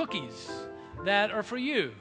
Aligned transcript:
cookies 0.00 0.50
that 1.04 1.30
are 1.30 1.42
for 1.42 1.58
you. 1.58 1.92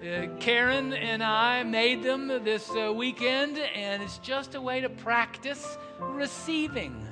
Uh, 0.00 0.26
Karen 0.40 0.94
and 0.94 1.22
I 1.22 1.62
made 1.64 2.02
them 2.02 2.28
this 2.28 2.70
uh, 2.70 2.90
weekend, 2.90 3.58
and 3.58 4.02
it's 4.02 4.16
just 4.16 4.54
a 4.54 4.60
way 4.60 4.80
to 4.80 4.88
practice 4.88 5.76
receiving. 6.00 7.06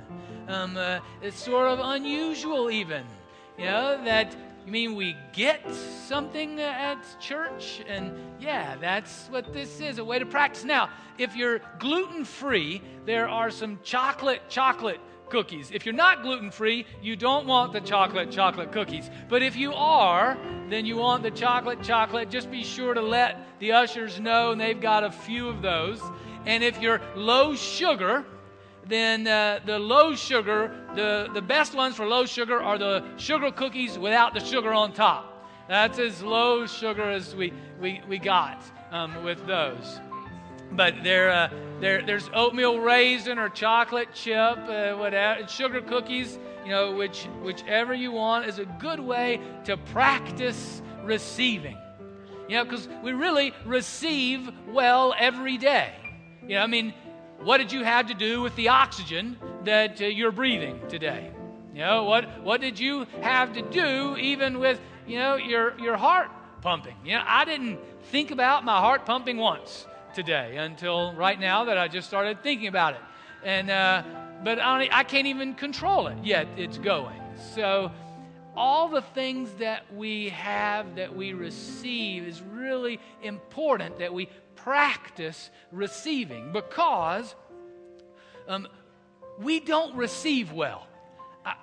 Um, 0.49 0.79
uh, 0.79 1.01
it's 1.21 1.39
sort 1.39 1.67
of 1.69 1.79
unusual, 1.79 2.71
even, 2.71 3.05
you 3.59 3.67
know, 3.67 4.03
that 4.07 4.35
you 4.65 4.73
mean 4.73 4.95
we 4.95 5.15
get 5.35 5.61
something 5.75 6.59
at 6.59 7.05
church? 7.21 7.83
And 7.87 8.15
yeah, 8.41 8.77
that's 8.77 9.29
what 9.29 9.53
this 9.53 9.79
is 9.79 9.99
a 9.99 10.05
way 10.05 10.19
to 10.19 10.25
practice. 10.25 10.65
Now, 10.65 10.89
if 11.19 11.37
you're 11.37 11.61
gluten 11.79 12.25
free, 12.25 12.81
there 13.05 13.29
are 13.29 13.51
some 13.51 13.79
chocolate, 13.83 14.41
chocolate 14.49 15.01
cookies. 15.31 15.71
If 15.71 15.87
you're 15.87 15.95
not 15.95 16.23
gluten 16.23 16.51
free, 16.51 16.87
you 17.01 17.17
don't 17.17 17.47
want 17.47 17.73
the 17.73 17.81
chocolate 17.81 18.31
chocolate 18.31 18.73
cookies. 18.73 19.11
But 19.29 19.43
if 19.43 19.57
you 19.57 19.73
are, 19.73 20.37
then 20.69 20.85
you 20.85 20.97
want 20.97 21.23
the 21.23 21.31
chocolate 21.31 21.83
chocolate. 21.83 22.31
Just 22.31 22.51
be 22.51 22.63
sure 22.63 22.95
to 22.95 23.01
let 23.01 23.59
the 23.61 23.73
ushers 23.73 24.21
know, 24.21 24.53
and 24.53 24.61
they've 24.61 24.81
got 24.81 25.05
a 25.05 25.11
few 25.11 25.49
of 25.49 25.63
those. 25.63 26.03
And 26.47 26.63
if 26.65 26.81
you're 26.81 27.01
low 27.15 27.55
sugar, 27.55 28.25
then 28.87 29.27
uh, 29.27 29.61
the 29.65 29.79
low 29.79 30.15
sugar, 30.15 30.87
the, 30.95 31.29
the 31.33 31.43
best 31.43 31.75
ones 31.75 31.95
for 31.95 32.07
low 32.07 32.27
sugar 32.27 32.61
are 32.61 32.79
the 32.79 33.05
sugar 33.17 33.51
cookies 33.51 33.99
without 33.99 34.35
the 34.35 34.41
sugar 34.41 34.73
on 34.73 34.93
top. 34.93 35.47
That's 35.69 35.99
as 35.99 36.23
low 36.23 36.67
sugar 36.67 37.09
as 37.09 37.37
we, 37.37 37.53
we, 37.81 38.03
we 38.09 38.19
got 38.19 38.63
um, 38.91 39.23
with 39.23 39.47
those. 39.47 40.01
But 40.73 41.03
there, 41.03 41.31
uh, 41.31 41.51
there, 41.81 42.03
there's 42.05 42.31
oatmeal 42.33 42.79
raisin 42.79 43.39
or 43.39 43.49
chocolate 43.49 44.09
chip, 44.15 44.59
uh, 44.69 44.93
whatever, 44.95 45.47
sugar 45.49 45.81
cookies, 45.81 46.39
you 46.65 46.71
know, 46.71 46.95
which, 46.95 47.25
whichever 47.43 47.93
you 47.93 48.13
want 48.13 48.47
is 48.47 48.59
a 48.59 48.65
good 48.65 49.01
way 49.01 49.41
to 49.65 49.77
practice 49.77 50.83
receiving. 51.03 51.77
You 52.49 52.57
know, 52.57 52.65
because 52.65 52.89
we 53.03 53.13
really 53.13 53.53
receive 53.65 54.51
well 54.69 55.15
every 55.19 55.57
day. 55.57 55.93
You 56.43 56.57
know, 56.57 56.63
I 56.63 56.67
mean, 56.67 56.95
what 57.43 57.59
did 57.59 57.73
you 57.73 57.85
have 57.85 58.09
to 58.09 58.15
do 58.15 58.41
with 58.41 58.55
the 58.57 58.69
oxygen 58.69 59.37
that 59.65 60.01
uh, 60.01 60.07
you're 60.07 60.33
breathing 60.33 60.81
today? 60.89 61.31
You 61.73 61.81
know, 61.81 62.05
what, 62.05 62.43
what 62.43 62.61
did 62.61 62.79
you 62.79 63.07
have 63.23 63.53
to 63.55 63.63
do 63.63 64.17
even 64.17 64.59
with, 64.59 64.81
you 65.07 65.19
know, 65.19 65.37
your, 65.37 65.79
your 65.79 65.97
heart 65.97 66.31
pumping? 66.61 66.97
You 67.05 67.15
know, 67.15 67.23
I 67.25 67.45
didn't 67.45 67.79
think 68.11 68.33
about 68.33 68.65
my 68.65 68.79
heart 68.79 69.07
pumping 69.07 69.37
once 69.37 69.87
today 70.15 70.57
until 70.57 71.13
right 71.15 71.39
now 71.39 71.65
that 71.65 71.79
I 71.79 71.89
just 71.89 72.09
started 72.09 72.43
thinking 72.43 72.69
about 72.69 72.95
it. 72.95 73.01
And, 73.45 73.71
uh, 73.71 74.03
but 74.45 74.59
I, 74.59 74.89
I 74.93 75.05
can't 75.05 75.27
even 75.27 75.55
control 75.55 76.07
it 76.09 76.19
yet. 76.23 76.47
It's 76.57 76.79
going. 76.79 77.21
So, 77.55 77.91
all 78.57 78.89
the 78.89 79.03
things 79.03 79.51
that 79.55 79.95
we 79.95 80.31
have, 80.31 80.97
that 80.97 81.15
we 81.15 81.33
receive, 81.33 82.27
is 82.27 82.43
really 82.43 83.01
important 83.23 83.99
that 84.01 84.13
we 84.13 84.29
practice 84.57 85.51
receiving 85.73 86.53
because 86.53 87.35
um, 88.49 88.67
we 89.39 89.61
don't 89.61 89.95
receive 89.95 90.53
well. 90.53 90.87
I, 91.45 91.55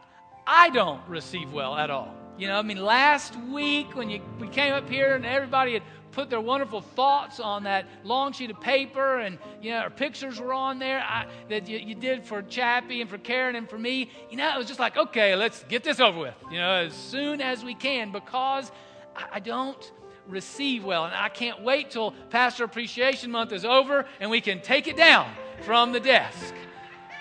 I 0.47 0.69
don't 0.69 1.01
receive 1.07 1.53
well 1.53 1.75
at 1.75 1.89
all. 1.89 2.15
You 2.37 2.47
know, 2.47 2.57
I 2.57 2.61
mean, 2.61 2.83
last 2.83 3.35
week 3.35 3.95
when 3.95 4.09
you, 4.09 4.21
we 4.39 4.47
came 4.47 4.73
up 4.73 4.89
here 4.89 5.15
and 5.15 5.25
everybody 5.25 5.73
had 5.73 5.83
put 6.17 6.31
their 6.31 6.41
wonderful 6.41 6.81
thoughts 6.81 7.39
on 7.39 7.61
that 7.61 7.85
long 8.03 8.33
sheet 8.33 8.49
of 8.49 8.59
paper, 8.59 9.19
and 9.19 9.37
you 9.61 9.69
know, 9.69 9.77
our 9.77 9.91
pictures 9.91 10.39
were 10.39 10.51
on 10.51 10.79
there 10.79 10.99
I, 10.99 11.27
that 11.47 11.67
you, 11.67 11.77
you, 11.77 11.93
did 11.93 12.23
for 12.23 12.41
Chappie 12.41 13.01
and 13.01 13.09
for 13.09 13.19
Karen 13.19 13.55
and 13.55 13.69
for 13.69 13.77
me. 13.77 14.09
You 14.31 14.37
know, 14.37 14.49
it 14.51 14.57
was 14.57 14.65
just 14.65 14.79
like, 14.79 14.97
okay, 14.97 15.35
let's 15.35 15.63
get 15.65 15.83
this 15.83 15.99
over 15.99 16.17
with. 16.17 16.33
You 16.49 16.57
know, 16.57 16.71
as 16.71 16.93
soon 16.95 17.39
as 17.39 17.63
we 17.63 17.75
can, 17.75 18.11
because 18.11 18.71
I, 19.15 19.25
I 19.33 19.39
don't 19.39 19.91
receive 20.27 20.83
well, 20.83 21.05
and 21.05 21.13
I 21.13 21.29
can't 21.29 21.61
wait 21.61 21.91
till 21.91 22.15
Pastor 22.31 22.63
Appreciation 22.63 23.29
Month 23.29 23.51
is 23.51 23.63
over 23.63 24.07
and 24.19 24.31
we 24.31 24.41
can 24.41 24.59
take 24.59 24.87
it 24.87 24.97
down 24.97 25.29
from 25.61 25.91
the 25.91 25.99
desk. 25.99 26.51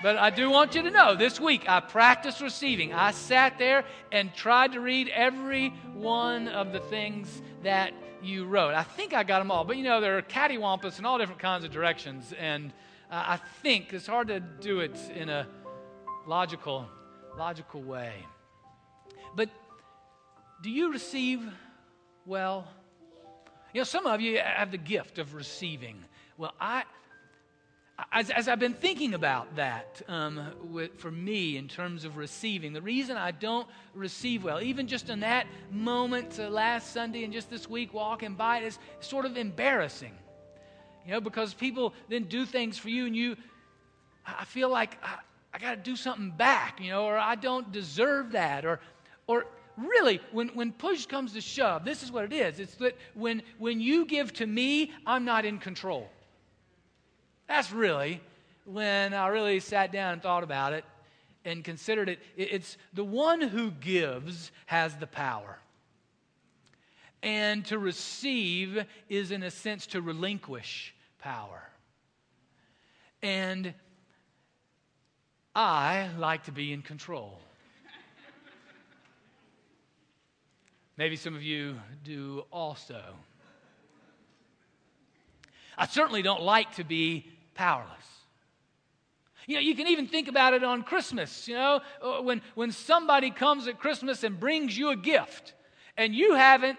But 0.02 0.16
I 0.16 0.30
do 0.30 0.48
want 0.48 0.74
you 0.74 0.80
to 0.82 0.90
know 0.90 1.14
this 1.14 1.38
week 1.38 1.68
I 1.68 1.80
practiced 1.80 2.40
receiving. 2.40 2.94
I 2.94 3.10
sat 3.10 3.58
there 3.58 3.84
and 4.10 4.32
tried 4.34 4.72
to 4.72 4.80
read 4.80 5.08
every 5.08 5.68
one 5.92 6.48
of 6.48 6.72
the 6.72 6.80
things 6.80 7.42
that 7.62 7.92
you 8.22 8.46
wrote. 8.46 8.74
I 8.74 8.82
think 8.82 9.14
I 9.14 9.22
got 9.22 9.38
them 9.40 9.50
all, 9.50 9.64
but 9.64 9.76
you 9.76 9.84
know, 9.84 10.00
there 10.00 10.18
are 10.18 10.22
cattywampus 10.22 10.98
in 10.98 11.04
all 11.04 11.18
different 11.18 11.40
kinds 11.40 11.64
of 11.64 11.70
directions, 11.70 12.32
and 12.38 12.72
uh, 13.10 13.24
I 13.28 13.36
think 13.62 13.92
it's 13.92 14.06
hard 14.06 14.28
to 14.28 14.40
do 14.40 14.80
it 14.80 14.96
in 15.14 15.28
a 15.28 15.46
logical, 16.26 16.88
logical 17.38 17.82
way. 17.82 18.14
But 19.34 19.50
do 20.62 20.70
you 20.70 20.92
receive 20.92 21.42
well? 22.24 22.66
You 23.72 23.80
know, 23.80 23.84
some 23.84 24.06
of 24.06 24.20
you 24.20 24.38
have 24.38 24.70
the 24.70 24.78
gift 24.78 25.18
of 25.18 25.34
receiving. 25.34 26.02
Well, 26.38 26.54
I, 26.60 26.84
as, 28.12 28.30
as, 28.30 28.46
I've 28.46 28.58
been 28.58 28.74
thinking 28.74 29.14
about 29.14 29.56
that 29.56 30.02
um, 30.06 30.40
with, 30.70 30.98
for 30.98 31.10
me 31.10 31.56
in 31.56 31.66
terms 31.66 32.04
of 32.04 32.16
receiving, 32.18 32.72
the 32.72 32.82
reason 32.82 33.16
I 33.16 33.30
don't 33.30 33.66
receive 33.94 34.44
well, 34.44 34.60
even 34.60 34.86
just 34.86 35.08
in 35.08 35.20
that 35.20 35.46
moment 35.70 36.38
uh, 36.38 36.50
last 36.50 36.92
Sunday 36.92 37.24
and 37.24 37.32
just 37.32 37.48
this 37.48 37.68
week 37.70 37.94
walking 37.94 38.34
by, 38.34 38.58
it's 38.58 38.78
sort 39.00 39.24
of 39.24 39.36
embarrassing. 39.36 40.12
You 41.06 41.12
know, 41.12 41.20
because 41.20 41.54
people 41.54 41.94
then 42.08 42.24
do 42.24 42.44
things 42.44 42.76
for 42.76 42.90
you 42.90 43.06
and 43.06 43.16
you, 43.16 43.36
I 44.26 44.44
feel 44.44 44.68
like 44.68 44.98
I, 45.02 45.18
I 45.54 45.58
got 45.58 45.70
to 45.70 45.76
do 45.76 45.96
something 45.96 46.30
back, 46.30 46.80
you 46.80 46.90
know, 46.90 47.04
or 47.04 47.16
I 47.16 47.34
don't 47.34 47.72
deserve 47.72 48.32
that, 48.32 48.66
or, 48.66 48.80
or 49.26 49.46
really, 49.78 50.20
when, 50.32 50.48
when 50.48 50.72
push 50.72 51.06
comes 51.06 51.32
to 51.32 51.40
shove, 51.40 51.84
this 51.84 52.02
is 52.02 52.12
what 52.12 52.24
it 52.24 52.32
is. 52.32 52.60
It's 52.60 52.74
that 52.74 52.96
when, 53.14 53.42
when 53.56 53.80
you 53.80 54.04
give 54.04 54.34
to 54.34 54.46
me, 54.46 54.92
I'm 55.06 55.24
not 55.24 55.46
in 55.46 55.58
control. 55.58 56.10
That's 57.48 57.72
really 57.72 58.20
when 58.64 59.14
I 59.14 59.28
really 59.28 59.60
sat 59.60 59.92
down 59.92 60.14
and 60.14 60.22
thought 60.22 60.42
about 60.42 60.72
it 60.72 60.84
and 61.44 61.62
considered 61.62 62.08
it. 62.08 62.18
It's 62.36 62.76
the 62.92 63.04
one 63.04 63.40
who 63.40 63.70
gives 63.70 64.50
has 64.66 64.96
the 64.96 65.06
power. 65.06 65.58
And 67.22 67.64
to 67.66 67.78
receive 67.78 68.84
is, 69.08 69.30
in 69.30 69.42
a 69.42 69.50
sense, 69.50 69.86
to 69.88 70.00
relinquish 70.00 70.94
power. 71.18 71.62
And 73.22 73.74
I 75.54 76.10
like 76.18 76.44
to 76.44 76.52
be 76.52 76.72
in 76.72 76.82
control. 76.82 77.40
Maybe 80.98 81.16
some 81.16 81.34
of 81.34 81.42
you 81.42 81.76
do 82.04 82.44
also. 82.50 83.02
I 85.76 85.86
certainly 85.86 86.22
don't 86.22 86.42
like 86.42 86.76
to 86.76 86.84
be 86.84 87.26
powerless. 87.56 87.90
You 89.46 89.54
know, 89.54 89.60
you 89.60 89.74
can 89.74 89.86
even 89.88 90.06
think 90.06 90.28
about 90.28 90.54
it 90.54 90.64
on 90.64 90.82
Christmas. 90.82 91.46
You 91.46 91.54
know, 91.54 91.80
uh, 92.02 92.22
when, 92.22 92.42
when 92.54 92.72
somebody 92.72 93.30
comes 93.30 93.68
at 93.68 93.78
Christmas 93.78 94.24
and 94.24 94.38
brings 94.38 94.76
you 94.76 94.90
a 94.90 94.96
gift, 94.96 95.54
and 95.96 96.14
you 96.14 96.34
haven't, 96.34 96.78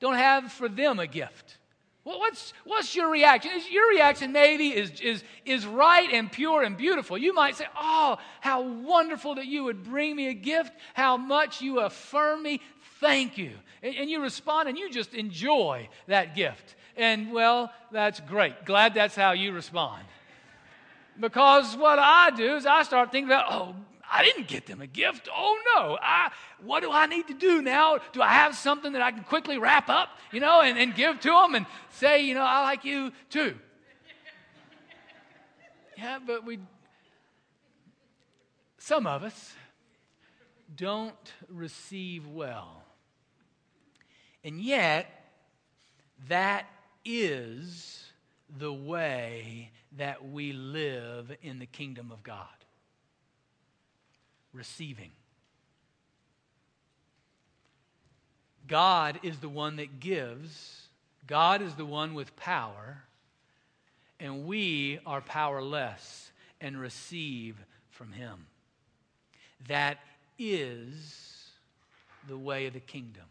don't 0.00 0.16
have 0.16 0.52
for 0.52 0.68
them 0.68 0.98
a 0.98 1.06
gift. 1.06 1.58
Well, 2.04 2.18
what's, 2.18 2.54
what's 2.64 2.96
your 2.96 3.10
reaction? 3.10 3.52
Is 3.54 3.70
Your 3.70 3.88
reaction 3.90 4.32
maybe 4.32 4.68
is, 4.68 5.00
is, 5.00 5.22
is 5.44 5.66
right 5.66 6.10
and 6.10 6.32
pure 6.32 6.62
and 6.62 6.76
beautiful. 6.76 7.18
You 7.18 7.34
might 7.34 7.56
say, 7.56 7.66
Oh, 7.78 8.18
how 8.40 8.62
wonderful 8.62 9.34
that 9.34 9.46
you 9.46 9.64
would 9.64 9.84
bring 9.84 10.16
me 10.16 10.28
a 10.28 10.34
gift, 10.34 10.72
how 10.94 11.18
much 11.18 11.60
you 11.60 11.80
affirm 11.80 12.42
me. 12.42 12.60
Thank 13.00 13.36
you. 13.36 13.52
And, 13.82 13.94
and 13.94 14.10
you 14.10 14.22
respond 14.22 14.68
and 14.68 14.78
you 14.78 14.90
just 14.90 15.14
enjoy 15.14 15.88
that 16.06 16.34
gift. 16.34 16.74
And 16.96 17.32
well, 17.32 17.72
that's 17.90 18.20
great. 18.20 18.64
Glad 18.64 18.94
that's 18.94 19.14
how 19.14 19.32
you 19.32 19.52
respond. 19.52 20.04
Because 21.18 21.76
what 21.76 21.98
I 21.98 22.30
do 22.30 22.56
is 22.56 22.66
I 22.66 22.82
start 22.82 23.12
thinking 23.12 23.28
about, 23.28 23.46
oh, 23.50 23.74
I 24.10 24.24
didn't 24.24 24.48
get 24.48 24.66
them 24.66 24.80
a 24.80 24.86
gift. 24.86 25.28
Oh 25.32 25.58
no. 25.76 25.98
I, 26.00 26.30
what 26.62 26.82
do 26.82 26.90
I 26.90 27.06
need 27.06 27.28
to 27.28 27.34
do 27.34 27.62
now? 27.62 27.98
Do 28.12 28.22
I 28.22 28.28
have 28.28 28.56
something 28.56 28.92
that 28.92 29.02
I 29.02 29.12
can 29.12 29.22
quickly 29.22 29.58
wrap 29.58 29.88
up, 29.88 30.08
you 30.32 30.40
know, 30.40 30.60
and, 30.62 30.78
and 30.78 30.94
give 30.94 31.20
to 31.20 31.28
them 31.28 31.54
and 31.54 31.66
say, 31.90 32.24
you 32.24 32.34
know, 32.34 32.42
I 32.42 32.62
like 32.62 32.84
you 32.84 33.12
too? 33.28 33.54
Yeah, 35.96 36.18
but 36.26 36.46
we, 36.46 36.58
some 38.78 39.06
of 39.06 39.22
us 39.22 39.54
don't 40.74 41.34
receive 41.48 42.26
well. 42.26 42.82
And 44.42 44.60
yet, 44.60 45.06
that 46.28 46.66
is 47.04 48.04
the 48.58 48.72
way 48.72 49.70
that 49.96 50.28
we 50.28 50.52
live 50.52 51.36
in 51.42 51.58
the 51.58 51.66
kingdom 51.66 52.10
of 52.12 52.22
God 52.22 52.46
receiving. 54.52 55.10
God 58.66 59.18
is 59.22 59.38
the 59.38 59.48
one 59.48 59.76
that 59.76 60.00
gives, 60.00 60.86
God 61.26 61.62
is 61.62 61.74
the 61.74 61.84
one 61.84 62.14
with 62.14 62.34
power, 62.36 63.02
and 64.18 64.46
we 64.46 65.00
are 65.06 65.20
powerless 65.20 66.30
and 66.60 66.80
receive 66.80 67.56
from 67.90 68.12
Him. 68.12 68.46
That 69.66 69.98
is 70.38 71.48
the 72.28 72.38
way 72.38 72.66
of 72.66 72.74
the 72.74 72.80
kingdom. 72.80 73.24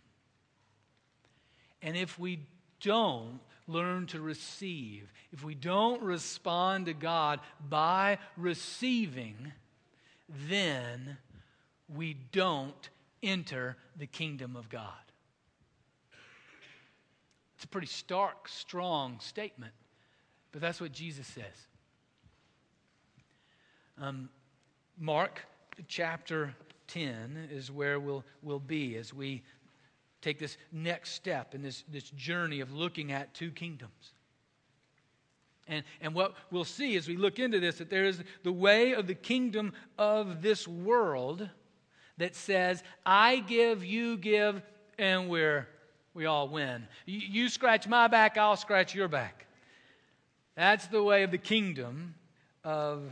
And 1.82 1.96
if 1.96 2.20
we 2.20 2.42
don't 2.82 3.40
learn 3.70 4.08
to 4.08 4.20
receive, 4.20 5.12
if 5.32 5.44
we 5.44 5.56
don't 5.56 6.02
respond 6.02 6.88
to 6.88 6.94
God 6.94 7.40
by 7.70 8.18
receiving, 8.36 9.54
then 10.48 11.18
we 11.88 12.16
don't 12.32 12.90
enter 13.22 13.78
the 13.96 14.08
kingdom 14.08 14.56
of 14.56 14.70
God. 14.70 14.94
It's 17.56 17.66
a 17.66 17.68
pretty 17.68 17.88
stark, 17.88 18.48
strong 18.48 19.20
statement, 19.20 19.74
but 20.52 20.62
that's 20.62 20.80
what 20.80 20.92
Jesus 20.92 21.28
says. 21.28 21.68
Um, 24.02 24.30
Mark 24.98 25.42
chapter 25.88 26.56
10 26.88 27.50
is 27.52 27.70
where 27.70 28.00
we'll, 28.00 28.24
we'll 28.42 28.60
be 28.60 28.96
as 28.96 29.14
we 29.14 29.44
take 30.22 30.40
this 30.40 30.58
next 30.72 31.12
step 31.12 31.56
in 31.56 31.62
this, 31.62 31.84
this 31.88 32.10
journey 32.12 32.60
of 32.60 32.74
looking 32.74 33.12
at 33.12 33.34
two 33.34 33.52
kingdoms. 33.52 34.14
And, 35.68 35.84
and 36.02 36.16
what 36.16 36.34
we'll 36.52 36.66
see 36.66 36.98
as 36.98 37.08
we 37.08 37.16
look 37.16 37.38
into 37.38 37.60
this, 37.60 37.78
that 37.78 37.90
there 37.90 38.06
is 38.06 38.22
the 38.44 38.52
way 38.52 38.94
of 38.94 39.08
the 39.08 39.14
kingdom 39.14 39.74
of 39.98 40.42
this 40.42 40.68
world 40.68 41.48
that 42.18 42.36
says, 42.36 42.84
I 43.06 43.38
give, 43.38 43.86
you 43.86 44.18
give, 44.18 44.62
and 44.98 45.30
we're, 45.30 45.68
we 46.14 46.26
all 46.26 46.48
win. 46.48 46.88
You, 47.06 47.20
you 47.20 47.50
scratch 47.50 47.88
my 47.88 48.08
back, 48.08 48.38
I'll 48.38 48.58
scratch 48.58 48.96
your 48.96 49.08
back. 49.08 49.46
That's 50.56 50.88
the 50.88 51.04
way 51.04 51.24
of 51.24 51.32
the 51.32 51.38
kingdom 51.38 52.16
of 52.64 53.04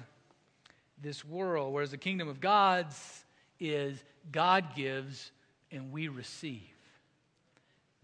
this 1.02 1.24
world, 1.24 1.74
whereas 1.74 1.92
the 1.92 1.98
kingdom 1.98 2.28
of 2.28 2.42
God's 2.42 3.24
is 3.60 4.04
God 4.32 4.76
gives 4.76 5.32
and 5.72 5.92
we 5.92 6.08
receive. 6.08 6.77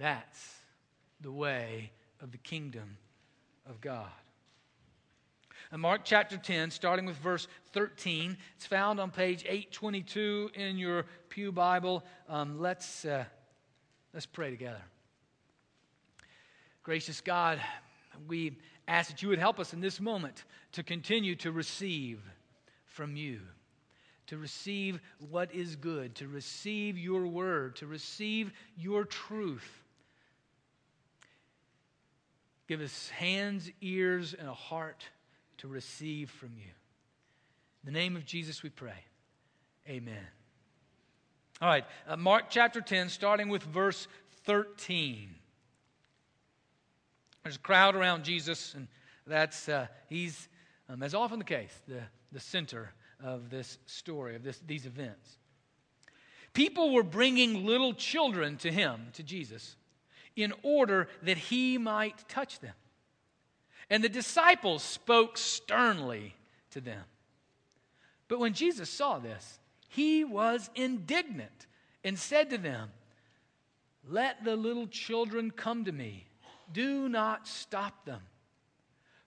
That's 0.03 0.57
the 1.21 1.31
way 1.31 1.89
of 2.21 2.33
the 2.33 2.37
kingdom 2.37 2.97
of 3.65 3.79
God. 3.79 4.11
In 5.71 5.79
Mark 5.79 6.01
chapter 6.03 6.35
10, 6.35 6.71
starting 6.71 7.05
with 7.05 7.15
verse 7.19 7.47
13, 7.71 8.35
it's 8.57 8.65
found 8.65 8.99
on 8.99 9.11
page 9.11 9.45
822 9.45 10.49
in 10.55 10.77
your 10.77 11.05
Pew 11.29 11.53
Bible. 11.53 12.03
Um, 12.27 12.59
let's, 12.59 13.05
uh, 13.05 13.23
let's 14.13 14.25
pray 14.25 14.49
together. 14.49 14.81
Gracious 16.83 17.21
God, 17.21 17.61
we 18.27 18.57
ask 18.89 19.09
that 19.09 19.21
you 19.21 19.29
would 19.29 19.39
help 19.39 19.57
us 19.57 19.71
in 19.71 19.79
this 19.79 20.01
moment 20.01 20.43
to 20.73 20.83
continue 20.83 21.37
to 21.37 21.53
receive 21.53 22.19
from 22.87 23.15
you, 23.15 23.39
to 24.27 24.37
receive 24.37 24.99
what 25.29 25.55
is 25.55 25.77
good, 25.77 26.13
to 26.15 26.27
receive 26.27 26.97
your 26.97 27.25
word, 27.25 27.77
to 27.77 27.87
receive 27.87 28.51
your 28.75 29.05
truth. 29.05 29.82
Give 32.73 32.81
us 32.81 33.09
hands, 33.09 33.69
ears, 33.81 34.33
and 34.33 34.49
a 34.49 34.53
heart 34.53 35.03
to 35.57 35.67
receive 35.67 36.31
from 36.31 36.53
you. 36.57 36.71
In 37.85 37.85
the 37.85 37.91
name 37.91 38.15
of 38.15 38.25
Jesus 38.25 38.63
we 38.63 38.71
pray. 38.71 38.97
Amen. 39.87 40.25
All 41.61 41.67
right, 41.67 41.85
uh, 42.07 42.17
Mark 42.17 42.45
chapter 42.49 42.81
10, 42.81 43.09
starting 43.09 43.49
with 43.49 43.61
verse 43.61 44.07
13. 44.45 45.29
There's 47.43 47.57
a 47.57 47.59
crowd 47.59 47.95
around 47.95 48.23
Jesus, 48.23 48.73
and 48.73 48.87
that's, 49.27 49.69
uh, 49.69 49.85
he's, 50.09 50.47
um, 50.89 51.03
as 51.03 51.13
often 51.13 51.37
the 51.37 51.45
case, 51.45 51.79
the, 51.87 52.01
the 52.31 52.39
center 52.39 52.91
of 53.23 53.51
this 53.51 53.77
story, 53.85 54.35
of 54.35 54.41
this, 54.41 54.59
these 54.65 54.87
events. 54.87 55.37
People 56.53 56.91
were 56.91 57.03
bringing 57.03 57.67
little 57.67 57.93
children 57.93 58.57
to 58.57 58.71
him, 58.71 59.09
to 59.13 59.21
Jesus, 59.21 59.75
in 60.35 60.53
order 60.63 61.07
that 61.21 61.37
he 61.37 61.77
might 61.77 62.27
touch 62.27 62.59
them. 62.59 62.73
And 63.89 64.03
the 64.03 64.09
disciples 64.09 64.81
spoke 64.81 65.37
sternly 65.37 66.35
to 66.71 66.81
them. 66.81 67.03
But 68.27 68.39
when 68.39 68.53
Jesus 68.53 68.89
saw 68.89 69.19
this, 69.19 69.59
he 69.89 70.23
was 70.23 70.69
indignant 70.75 71.67
and 72.03 72.17
said 72.17 72.49
to 72.49 72.57
them, 72.57 72.89
Let 74.09 74.43
the 74.43 74.55
little 74.55 74.87
children 74.87 75.51
come 75.51 75.85
to 75.85 75.91
me. 75.91 76.25
Do 76.71 77.07
not 77.09 77.47
stop 77.47 78.05
them. 78.05 78.21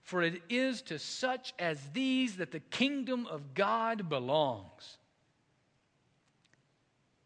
For 0.02 0.22
it 0.22 0.42
is 0.48 0.82
to 0.82 0.98
such 0.98 1.52
as 1.58 1.80
these 1.92 2.36
that 2.36 2.52
the 2.52 2.60
kingdom 2.60 3.26
of 3.26 3.54
God 3.54 4.08
belongs. 4.08 4.98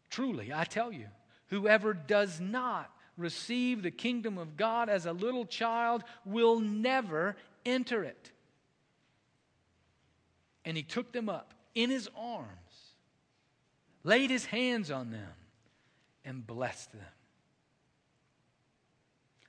Truly, 0.09 0.51
I 0.53 0.65
tell 0.65 0.91
you, 0.91 1.07
whoever 1.47 1.93
does 1.93 2.39
not 2.39 2.91
receive 3.21 3.83
the 3.83 3.91
kingdom 3.91 4.37
of 4.37 4.57
God 4.57 4.89
as 4.89 5.05
a 5.05 5.13
little 5.13 5.45
child 5.45 6.03
will 6.25 6.59
never 6.59 7.35
enter 7.65 8.03
it. 8.03 8.31
And 10.65 10.75
he 10.75 10.83
took 10.83 11.11
them 11.11 11.29
up 11.29 11.53
in 11.73 11.89
his 11.89 12.09
arms, 12.17 12.47
laid 14.03 14.29
his 14.29 14.45
hands 14.45 14.91
on 14.91 15.11
them, 15.11 15.33
and 16.25 16.45
blessed 16.45 16.91
them. 16.91 17.01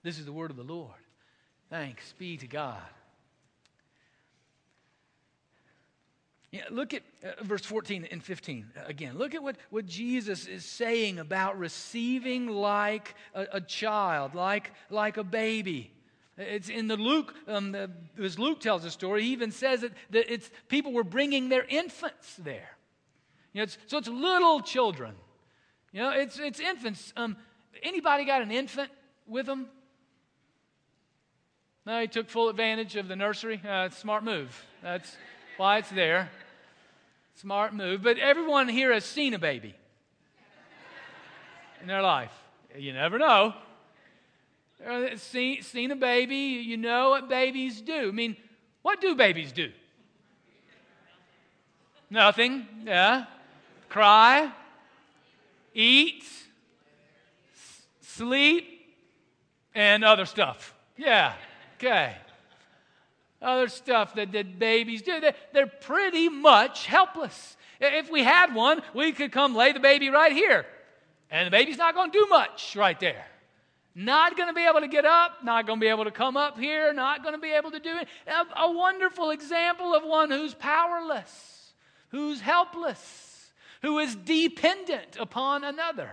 This 0.03 0.19
is 0.19 0.25
the 0.25 0.33
word 0.33 0.51
of 0.51 0.57
the 0.57 0.63
Lord. 0.63 0.91
Thanks 1.71 2.15
be 2.19 2.37
to 2.39 2.47
God. 2.47 2.83
Yeah, 6.53 6.65
look 6.71 6.93
at 6.93 7.03
uh, 7.25 7.43
verse 7.43 7.65
14 7.65 8.09
and 8.11 8.23
15 8.23 8.67
uh, 8.77 8.83
again. 8.87 9.17
Look 9.17 9.35
at 9.35 9.43
what, 9.43 9.57
what 9.71 9.87
Jesus 9.87 10.47
is 10.47 10.67
saying 10.67 11.19
about 11.19 11.59
receiving 11.59 12.47
like 12.47 13.15
a, 13.35 13.47
a 13.55 13.61
child, 13.63 14.35
like, 14.35 14.71
like 14.91 15.17
a 15.17 15.25
baby. 15.25 15.91
It's 16.37 16.69
in 16.69 16.89
the 16.89 16.97
Luke, 16.97 17.35
um, 17.49 17.73
the, 17.73 17.91
as 18.23 18.39
Luke 18.39 18.61
tells 18.61 18.83
the 18.83 18.91
story, 18.91 19.23
he 19.23 19.33
even 19.33 19.51
says 19.51 19.81
that, 19.81 19.93
that 20.11 20.31
it's, 20.31 20.51
people 20.69 20.93
were 20.93 21.05
bringing 21.05 21.49
their 21.49 21.65
infants 21.65 22.37
there. 22.37 22.77
You 23.55 23.61
know, 23.61 23.63
it's, 23.63 23.79
so 23.87 23.97
it's 23.97 24.09
little 24.09 24.61
children. 24.61 25.15
You 25.91 26.03
know, 26.03 26.11
it's, 26.11 26.39
it's 26.39 26.61
infants. 26.61 27.15
Um, 27.17 27.37
anybody 27.83 28.27
got 28.27 28.43
an 28.43 28.51
infant 28.51 28.91
with 29.27 29.47
them? 29.47 29.69
No, 31.87 31.99
he 32.01 32.09
took 32.09 32.29
full 32.29 32.51
advantage 32.51 32.97
of 32.97 33.09
the 33.09 33.17
nursery. 33.17 33.61
Uh, 33.67 33.89
smart 33.89 34.23
move. 34.23 34.65
That's 34.83 35.17
why 35.57 35.79
it's 35.79 35.91
there. 35.91 36.31
Smart 37.35 37.75
move. 37.75 38.03
But 38.03 38.19
everyone 38.19 38.69
here 38.69 38.93
has 38.93 39.05
seen 39.05 39.35
a 39.35 39.39
baby 39.39 39.75
in 41.81 41.89
their 41.89 42.03
life. 42.03 42.33
You 42.77 42.93
never 42.93 43.19
know. 43.19 43.55
Uh, 44.87 45.17
seen, 45.17 45.63
seen 45.63 45.91
a 45.91 45.97
baby, 45.97 46.37
you 46.37 46.77
know 46.77 47.11
what 47.11 47.29
babies 47.29 47.81
do. 47.81 48.09
I 48.09 48.11
mean, 48.11 48.37
what 48.83 49.01
do 49.01 49.15
babies 49.15 49.53
do? 49.53 49.71
Nothing, 52.11 52.67
yeah. 52.85 53.27
Cry, 53.89 54.51
eat, 55.73 56.25
sleep, 58.01 58.67
and 59.75 60.05
other 60.05 60.27
stuff. 60.27 60.75
Yeah, 60.97 61.35
okay 61.77 62.17
other 63.43 63.69
stuff 63.69 64.15
that, 64.15 64.33
that 64.33 64.59
babies 64.59 65.03
do. 65.03 65.21
They're, 65.53 65.67
pretty 65.67 66.29
much 66.29 66.87
helpless. 66.87 67.57
If 67.81 68.11
we 68.11 68.23
had 68.23 68.55
one, 68.55 68.83
we 68.95 69.13
could 69.13 69.33
come 69.33 69.55
lay 69.55 69.73
the 69.73 69.81
baby 69.81 70.09
right 70.09 70.33
here. 70.33 70.65
And 71.31 71.47
the 71.47 71.51
baby's 71.51 71.79
not 71.79 71.95
going 71.95 72.11
to 72.11 72.19
do 72.19 72.27
much 72.27 72.77
right 72.77 72.99
there. 73.01 73.27
Not 73.95 74.37
going 74.37 74.49
to 74.49 74.55
be 74.55 74.65
able 74.67 74.81
to 74.81 74.89
get 74.89 75.05
up, 75.05 75.45
not 75.45 75.67
going 75.67 75.79
to 75.79 75.85
be 75.85 75.89
able 75.89 76.05
to 76.05 76.11
come 76.11 76.37
up 76.37 76.59
here, 76.59 76.93
not 76.93 77.23
going 77.23 77.35
to 77.35 77.41
be 77.41 77.51
able 77.51 77.71
to 77.73 77.81
do 77.81 77.99
it. 77.99 78.09
A, 78.27 78.63
a 78.63 78.73
wonderful 78.73 79.31
example 79.31 79.95
of 79.95 80.03
one 80.03 80.31
who's 80.31 80.55
powerless, 80.55 81.73
who's 82.09 82.41
helpless, 82.41 83.53
who 83.83 83.99
is 83.99 84.15
dependent 84.15 85.17
upon 85.19 85.65
another. 85.65 86.11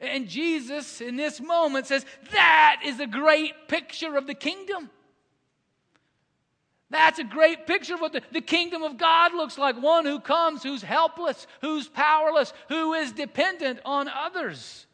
And 0.00 0.28
Jesus, 0.28 1.00
in 1.00 1.16
this 1.16 1.40
moment, 1.40 1.86
says, 1.86 2.04
That 2.32 2.82
is 2.84 3.00
a 3.00 3.06
great 3.06 3.68
picture 3.68 4.16
of 4.16 4.26
the 4.26 4.34
kingdom. 4.34 4.90
That's 6.90 7.18
a 7.18 7.24
great 7.24 7.66
picture 7.66 7.94
of 7.94 8.00
what 8.00 8.12
the, 8.12 8.22
the 8.30 8.40
kingdom 8.40 8.82
of 8.82 8.96
God 8.96 9.34
looks 9.34 9.58
like 9.58 9.80
one 9.80 10.04
who 10.04 10.20
comes, 10.20 10.62
who's 10.62 10.82
helpless, 10.82 11.46
who's 11.60 11.88
powerless, 11.88 12.52
who 12.68 12.94
is 12.94 13.12
dependent 13.12 13.80
on 13.84 14.08
others. 14.08 14.86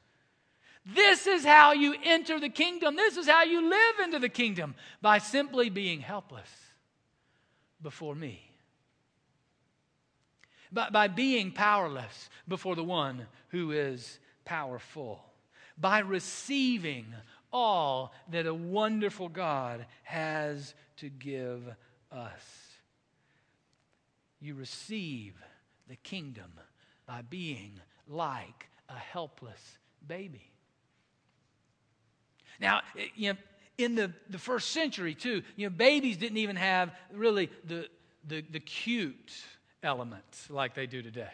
This 0.86 1.26
is 1.26 1.44
how 1.44 1.72
you 1.72 1.94
enter 2.02 2.40
the 2.40 2.48
kingdom. 2.48 2.96
This 2.96 3.16
is 3.16 3.28
how 3.28 3.44
you 3.44 3.68
live 3.68 4.00
into 4.04 4.18
the 4.18 4.28
kingdom 4.28 4.74
by 5.00 5.18
simply 5.18 5.68
being 5.68 6.00
helpless 6.00 6.48
before 7.82 8.14
me. 8.14 8.40
By, 10.72 10.88
by 10.88 11.08
being 11.08 11.52
powerless 11.52 12.30
before 12.48 12.74
the 12.74 12.82
one 12.82 13.26
who 13.48 13.70
is 13.72 14.18
powerful. 14.44 15.22
By 15.78 16.00
receiving 16.00 17.06
all 17.52 18.12
that 18.30 18.46
a 18.46 18.54
wonderful 18.54 19.28
God 19.28 19.86
has 20.04 20.74
to 21.02 21.10
give 21.10 21.62
us. 22.12 22.42
You 24.40 24.54
receive 24.54 25.34
the 25.88 25.96
kingdom 25.96 26.52
by 27.06 27.22
being 27.22 27.72
like 28.08 28.68
a 28.88 28.94
helpless 28.94 29.78
baby. 30.06 30.52
Now, 32.60 32.82
eh, 32.96 33.06
you 33.16 33.32
know, 33.32 33.38
in 33.78 33.96
the, 33.96 34.12
the 34.30 34.38
first 34.38 34.70
century, 34.70 35.16
too, 35.16 35.42
you 35.56 35.68
know, 35.68 35.74
babies 35.74 36.16
didn't 36.16 36.38
even 36.38 36.54
have 36.54 36.92
really 37.12 37.50
the, 37.64 37.88
the, 38.28 38.42
the 38.42 38.60
cute 38.60 39.32
elements 39.82 40.50
like 40.50 40.74
they 40.74 40.86
do 40.86 41.02
today. 41.02 41.32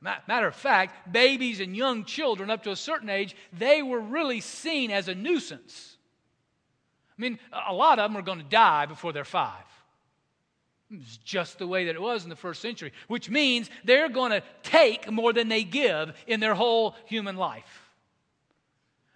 Matter 0.00 0.48
of 0.48 0.56
fact, 0.56 1.12
babies 1.12 1.60
and 1.60 1.76
young 1.76 2.04
children 2.04 2.50
up 2.50 2.64
to 2.64 2.72
a 2.72 2.76
certain 2.76 3.10
age, 3.10 3.36
they 3.52 3.80
were 3.80 4.00
really 4.00 4.40
seen 4.40 4.90
as 4.90 5.06
a 5.06 5.14
nuisance. 5.14 5.97
I 7.18 7.22
mean, 7.22 7.38
a 7.68 7.74
lot 7.74 7.98
of 7.98 8.10
them 8.10 8.16
are 8.16 8.22
going 8.22 8.38
to 8.38 8.44
die 8.44 8.86
before 8.86 9.12
they're 9.12 9.24
five. 9.24 9.64
It's 10.90 11.18
just 11.18 11.58
the 11.58 11.66
way 11.66 11.86
that 11.86 11.94
it 11.94 12.00
was 12.00 12.22
in 12.24 12.30
the 12.30 12.36
first 12.36 12.62
century, 12.62 12.92
which 13.08 13.28
means 13.28 13.68
they're 13.84 14.08
going 14.08 14.30
to 14.30 14.42
take 14.62 15.10
more 15.10 15.32
than 15.32 15.48
they 15.48 15.64
give 15.64 16.14
in 16.26 16.40
their 16.40 16.54
whole 16.54 16.96
human 17.06 17.36
life. 17.36 17.88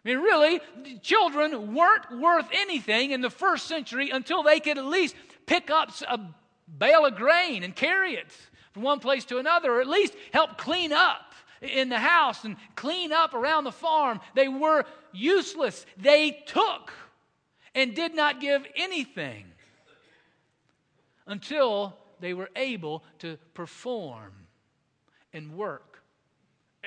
I 0.04 0.08
mean, 0.08 0.18
really, 0.18 0.60
children 1.00 1.74
weren't 1.74 2.20
worth 2.20 2.48
anything 2.52 3.12
in 3.12 3.20
the 3.20 3.30
first 3.30 3.68
century 3.68 4.10
until 4.10 4.42
they 4.42 4.58
could 4.58 4.76
at 4.76 4.84
least 4.84 5.14
pick 5.46 5.70
up 5.70 5.90
a 6.08 6.18
bale 6.78 7.06
of 7.06 7.14
grain 7.14 7.62
and 7.62 7.74
carry 7.74 8.14
it 8.14 8.26
from 8.72 8.82
one 8.82 8.98
place 8.98 9.24
to 9.26 9.38
another, 9.38 9.72
or 9.72 9.80
at 9.80 9.86
least 9.86 10.14
help 10.32 10.58
clean 10.58 10.92
up 10.92 11.32
in 11.60 11.88
the 11.88 11.98
house 11.98 12.44
and 12.44 12.56
clean 12.74 13.12
up 13.12 13.32
around 13.32 13.64
the 13.64 13.72
farm. 13.72 14.20
They 14.34 14.48
were 14.48 14.84
useless. 15.12 15.86
They 15.96 16.42
took 16.46 16.92
and 17.74 17.94
did 17.94 18.14
not 18.14 18.40
give 18.40 18.66
anything 18.76 19.44
until 21.26 21.96
they 22.20 22.34
were 22.34 22.50
able 22.56 23.02
to 23.20 23.38
perform 23.54 24.32
and 25.32 25.56
work. 25.56 26.02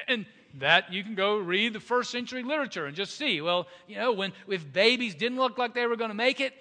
And 0.07 0.25
that 0.55 0.91
you 0.93 1.03
can 1.03 1.15
go 1.15 1.37
read 1.37 1.73
the 1.73 1.79
first 1.79 2.11
century 2.11 2.43
literature 2.43 2.85
and 2.85 2.95
just 2.95 3.17
see. 3.17 3.41
Well, 3.41 3.67
you 3.87 3.95
know, 3.95 4.13
when 4.13 4.33
if 4.47 4.71
babies 4.71 5.15
didn't 5.15 5.37
look 5.37 5.57
like 5.57 5.73
they 5.73 5.85
were 5.85 5.95
going 5.95 6.09
to 6.09 6.15
make 6.15 6.39
it, 6.39 6.53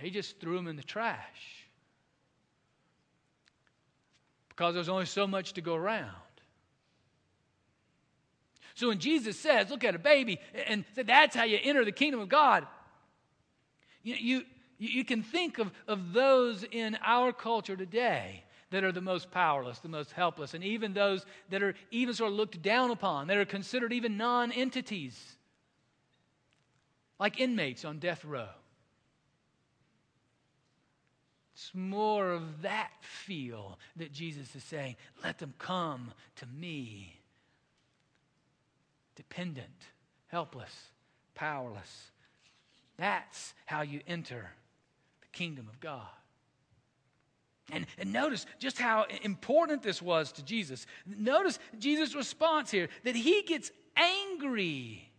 they 0.00 0.10
just 0.10 0.40
threw 0.40 0.56
them 0.56 0.68
in 0.68 0.76
the 0.76 0.82
trash 0.82 1.66
because 4.48 4.74
there's 4.74 4.88
only 4.88 5.06
so 5.06 5.26
much 5.26 5.52
to 5.54 5.60
go 5.60 5.74
around. 5.74 6.10
So 8.74 8.88
when 8.88 8.98
Jesus 8.98 9.38
says, 9.38 9.70
look 9.70 9.84
at 9.84 9.94
a 9.94 9.98
baby, 9.98 10.38
and 10.66 10.84
that's 10.94 11.34
how 11.34 11.44
you 11.44 11.58
enter 11.62 11.84
the 11.84 11.92
kingdom 11.92 12.20
of 12.20 12.28
God, 12.28 12.66
you, 14.06 14.42
you, 14.78 14.88
you 14.88 15.04
can 15.04 15.22
think 15.22 15.58
of, 15.58 15.72
of 15.88 16.12
those 16.12 16.64
in 16.70 16.96
our 17.04 17.32
culture 17.32 17.76
today 17.76 18.44
that 18.70 18.84
are 18.84 18.92
the 18.92 19.00
most 19.00 19.30
powerless, 19.30 19.80
the 19.80 19.88
most 19.88 20.12
helpless, 20.12 20.54
and 20.54 20.62
even 20.62 20.92
those 20.92 21.26
that 21.50 21.62
are 21.62 21.74
even 21.90 22.14
sort 22.14 22.30
of 22.30 22.36
looked 22.36 22.62
down 22.62 22.90
upon, 22.90 23.26
that 23.26 23.36
are 23.36 23.44
considered 23.44 23.92
even 23.92 24.16
non 24.16 24.52
entities, 24.52 25.36
like 27.18 27.40
inmates 27.40 27.84
on 27.84 27.98
death 27.98 28.24
row. 28.24 28.48
It's 31.54 31.70
more 31.74 32.30
of 32.30 32.62
that 32.62 32.90
feel 33.00 33.78
that 33.96 34.12
Jesus 34.12 34.54
is 34.54 34.62
saying, 34.62 34.96
let 35.24 35.38
them 35.38 35.54
come 35.58 36.12
to 36.36 36.46
me. 36.46 37.18
Dependent, 39.16 39.86
helpless, 40.28 40.90
powerless. 41.34 42.10
That's 42.98 43.54
how 43.66 43.82
you 43.82 44.00
enter 44.06 44.50
the 45.20 45.28
kingdom 45.32 45.68
of 45.68 45.80
God. 45.80 46.06
And, 47.72 47.86
and 47.98 48.12
notice 48.12 48.46
just 48.58 48.78
how 48.78 49.06
important 49.22 49.82
this 49.82 50.00
was 50.00 50.32
to 50.32 50.44
Jesus. 50.44 50.86
Notice 51.04 51.58
Jesus' 51.78 52.14
response 52.14 52.70
here 52.70 52.88
that 53.04 53.16
he 53.16 53.42
gets 53.42 53.72
angry 53.96 55.10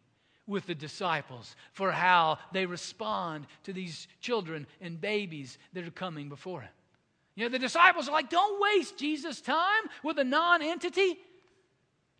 with 0.46 0.66
the 0.66 0.76
disciples 0.76 1.56
for 1.74 1.92
how 1.92 2.40
they 2.54 2.66
respond 2.66 3.48
to 3.64 3.74
these 3.74 4.08
children 4.22 4.66
and 4.80 5.00
babies 5.00 5.58
that 5.74 5.86
are 5.86 5.92
coming 5.92 6.30
before 6.30 6.62
him. 6.62 6.70
You 7.36 7.44
know, 7.44 7.50
the 7.50 7.60
disciples 7.60 8.08
are 8.08 8.14
like, 8.14 8.30
don't 8.30 8.62
waste 8.62 8.98
Jesus' 8.98 9.42
time 9.42 9.84
with 10.04 10.18
a 10.18 10.24
non 10.24 10.64
entity. 10.64 11.20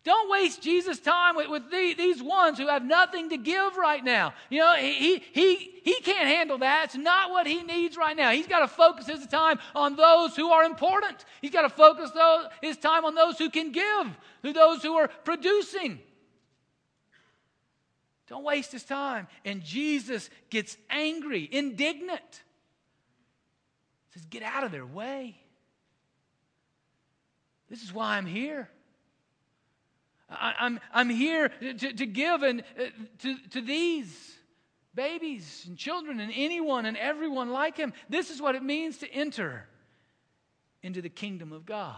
Don't 0.08 0.30
waste 0.30 0.62
Jesus' 0.62 0.98
time 0.98 1.36
with, 1.36 1.50
with 1.50 1.70
the, 1.70 1.92
these 1.92 2.22
ones 2.22 2.56
who 2.56 2.66
have 2.68 2.82
nothing 2.82 3.28
to 3.28 3.36
give 3.36 3.76
right 3.76 4.02
now. 4.02 4.32
You 4.48 4.60
know, 4.60 4.74
he, 4.74 5.18
he, 5.18 5.54
he 5.84 6.00
can't 6.00 6.26
handle 6.26 6.56
that. 6.56 6.84
It's 6.86 6.96
not 6.96 7.30
what 7.30 7.46
he 7.46 7.62
needs 7.62 7.94
right 7.94 8.16
now. 8.16 8.30
He's 8.30 8.46
got 8.46 8.60
to 8.60 8.68
focus 8.68 9.06
his 9.06 9.26
time 9.26 9.58
on 9.74 9.96
those 9.96 10.34
who 10.34 10.48
are 10.50 10.64
important. 10.64 11.26
He's 11.42 11.50
got 11.50 11.60
to 11.60 11.68
focus 11.68 12.10
those, 12.12 12.46
his 12.62 12.78
time 12.78 13.04
on 13.04 13.14
those 13.14 13.36
who 13.36 13.50
can 13.50 13.70
give, 13.70 14.54
those 14.54 14.82
who 14.82 14.94
are 14.94 15.08
producing. 15.08 15.98
Don't 18.30 18.44
waste 18.44 18.72
his 18.72 18.84
time. 18.84 19.26
And 19.44 19.62
Jesus 19.62 20.30
gets 20.48 20.78
angry, 20.88 21.46
indignant. 21.52 22.44
Says, 24.14 24.24
Get 24.24 24.42
out 24.42 24.64
of 24.64 24.72
their 24.72 24.86
way. 24.86 25.36
This 27.68 27.82
is 27.82 27.92
why 27.92 28.16
I'm 28.16 28.24
here. 28.24 28.70
I, 30.30 30.50
am 30.50 30.54
I'm, 30.58 30.80
I'm 30.92 31.10
here 31.10 31.48
to, 31.48 31.92
to 31.92 32.06
give 32.06 32.42
and, 32.42 32.62
uh, 32.78 32.84
to, 33.20 33.36
to 33.50 33.60
these 33.60 34.36
babies 34.94 35.64
and 35.66 35.76
children 35.76 36.20
and 36.20 36.32
anyone 36.34 36.86
and 36.86 36.96
everyone 36.96 37.50
like 37.50 37.76
him. 37.76 37.92
This 38.08 38.30
is 38.30 38.40
what 38.40 38.54
it 38.54 38.62
means 38.62 38.98
to 38.98 39.10
enter 39.12 39.66
into 40.82 41.00
the 41.00 41.08
kingdom 41.08 41.52
of 41.52 41.64
God. 41.64 41.96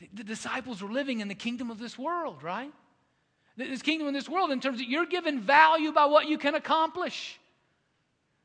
The, 0.00 0.08
the 0.14 0.24
disciples 0.24 0.82
were 0.82 0.92
living 0.92 1.20
in 1.20 1.28
the 1.28 1.34
kingdom 1.34 1.70
of 1.70 1.78
this 1.78 1.98
world, 1.98 2.42
right? 2.42 2.72
this 3.56 3.82
kingdom 3.82 4.06
in 4.06 4.14
this 4.14 4.28
world 4.28 4.50
in 4.50 4.60
terms 4.60 4.80
of 4.80 4.86
you're 4.86 5.06
given 5.06 5.40
value 5.40 5.90
by 5.90 6.04
what 6.04 6.28
you 6.28 6.36
can 6.36 6.54
accomplish. 6.54 7.38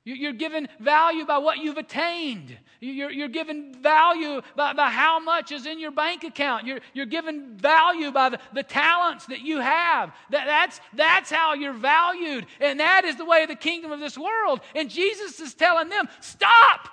You're 0.03 0.33
given 0.33 0.67
value 0.79 1.25
by 1.25 1.37
what 1.37 1.59
you've 1.59 1.77
attained. 1.77 2.57
You're, 2.79 3.11
you're 3.11 3.27
given 3.27 3.75
value 3.83 4.41
by, 4.55 4.73
by 4.73 4.89
how 4.89 5.19
much 5.19 5.51
is 5.51 5.67
in 5.67 5.79
your 5.79 5.91
bank 5.91 6.23
account. 6.23 6.65
You're, 6.65 6.79
you're 6.93 7.05
given 7.05 7.55
value 7.55 8.11
by 8.11 8.29
the, 8.29 8.39
the 8.51 8.63
talents 8.63 9.27
that 9.27 9.41
you 9.41 9.59
have. 9.59 10.11
That, 10.31 10.47
that's, 10.47 10.81
that's 10.95 11.29
how 11.29 11.53
you're 11.53 11.73
valued. 11.73 12.47
And 12.59 12.79
that 12.79 13.05
is 13.05 13.15
the 13.17 13.25
way 13.25 13.43
of 13.43 13.49
the 13.49 13.55
kingdom 13.55 13.91
of 13.91 13.99
this 13.99 14.17
world. 14.17 14.61
And 14.73 14.89
Jesus 14.89 15.39
is 15.39 15.53
telling 15.53 15.89
them, 15.89 16.07
stop! 16.19 16.89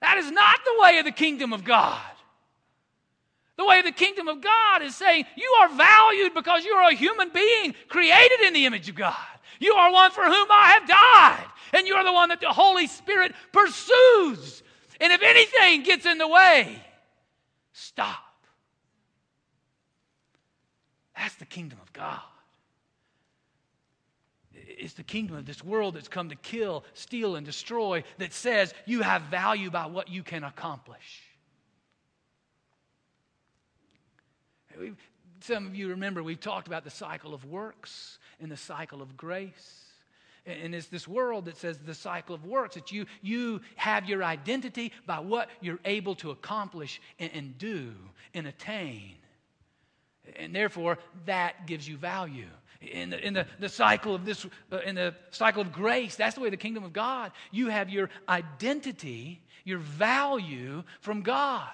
That 0.00 0.18
is 0.18 0.28
not 0.28 0.58
the 0.64 0.82
way 0.82 0.98
of 0.98 1.04
the 1.04 1.12
kingdom 1.12 1.52
of 1.52 1.62
God. 1.62 2.00
The 3.56 3.64
way 3.64 3.78
of 3.78 3.84
the 3.84 3.92
kingdom 3.92 4.26
of 4.26 4.40
God 4.40 4.82
is 4.82 4.96
saying 4.96 5.24
you 5.36 5.50
are 5.60 5.68
valued 5.74 6.34
because 6.34 6.64
you 6.64 6.72
are 6.72 6.90
a 6.90 6.94
human 6.94 7.30
being 7.32 7.74
created 7.88 8.40
in 8.40 8.52
the 8.52 8.66
image 8.66 8.88
of 8.88 8.96
God. 8.96 9.14
You 9.58 9.74
are 9.74 9.92
one 9.92 10.10
for 10.10 10.24
whom 10.24 10.46
I 10.50 10.78
have 10.78 10.88
died, 10.88 11.46
and 11.72 11.86
you 11.86 11.94
are 11.94 12.04
the 12.04 12.12
one 12.12 12.28
that 12.28 12.40
the 12.40 12.52
Holy 12.52 12.86
Spirit 12.86 13.32
pursues. 13.52 14.62
And 15.00 15.12
if 15.12 15.22
anything 15.22 15.82
gets 15.82 16.06
in 16.06 16.18
the 16.18 16.28
way, 16.28 16.82
stop. 17.72 18.22
That's 21.16 21.34
the 21.36 21.46
kingdom 21.46 21.78
of 21.82 21.92
God. 21.92 22.20
It's 24.52 24.94
the 24.94 25.02
kingdom 25.02 25.36
of 25.36 25.46
this 25.46 25.64
world 25.64 25.94
that's 25.94 26.08
come 26.08 26.28
to 26.28 26.36
kill, 26.36 26.84
steal, 26.94 27.36
and 27.36 27.46
destroy 27.46 28.04
that 28.18 28.32
says 28.32 28.74
you 28.84 29.02
have 29.02 29.22
value 29.22 29.70
by 29.70 29.86
what 29.86 30.08
you 30.08 30.22
can 30.22 30.44
accomplish. 30.44 31.22
Some 35.40 35.66
of 35.66 35.74
you 35.74 35.88
remember 35.88 36.22
we 36.22 36.36
talked 36.36 36.66
about 36.66 36.84
the 36.84 36.90
cycle 36.90 37.32
of 37.32 37.44
works 37.44 38.18
and 38.40 38.50
the 38.50 38.56
cycle 38.56 39.02
of 39.02 39.16
grace. 39.16 39.82
And 40.46 40.74
it's 40.74 40.86
this 40.86 41.08
world 41.08 41.46
that 41.46 41.56
says 41.56 41.78
the 41.78 41.94
cycle 41.94 42.34
of 42.34 42.44
works, 42.44 42.76
that 42.76 42.92
you, 42.92 43.06
you 43.20 43.60
have 43.74 44.08
your 44.08 44.22
identity 44.22 44.92
by 45.04 45.18
what 45.18 45.48
you're 45.60 45.80
able 45.84 46.14
to 46.16 46.30
accomplish 46.30 47.00
and, 47.18 47.30
and 47.34 47.58
do 47.58 47.92
and 48.32 48.46
attain. 48.46 49.16
And 50.36 50.54
therefore, 50.54 50.98
that 51.24 51.66
gives 51.66 51.88
you 51.88 51.96
value. 51.96 52.46
In 52.80 53.10
the, 53.10 53.26
in 53.26 53.34
the, 53.34 53.46
the 53.58 53.68
cycle 53.68 54.14
of 54.14 54.24
this, 54.24 54.46
uh, 54.70 54.78
in 54.80 54.94
the 54.94 55.14
cycle 55.30 55.62
of 55.62 55.72
grace, 55.72 56.14
that's 56.14 56.36
the 56.36 56.40
way 56.40 56.50
the 56.50 56.56
kingdom 56.56 56.84
of 56.84 56.92
God, 56.92 57.32
you 57.50 57.68
have 57.68 57.90
your 57.90 58.10
identity, 58.28 59.40
your 59.64 59.78
value 59.78 60.84
from 61.00 61.22
God 61.22 61.70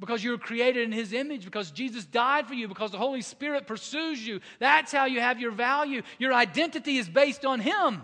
because 0.00 0.24
you 0.24 0.30
were 0.30 0.38
created 0.38 0.82
in 0.82 0.92
His 0.92 1.12
image, 1.12 1.44
because 1.44 1.70
Jesus 1.70 2.06
died 2.06 2.48
for 2.48 2.54
you, 2.54 2.66
because 2.66 2.90
the 2.90 2.98
Holy 2.98 3.20
Spirit 3.20 3.66
pursues 3.66 4.26
you. 4.26 4.40
That's 4.58 4.90
how 4.90 5.04
you 5.04 5.20
have 5.20 5.38
your 5.38 5.50
value. 5.52 6.02
Your 6.18 6.32
identity 6.32 6.96
is 6.96 7.08
based 7.08 7.44
on 7.44 7.60
Him. 7.60 8.02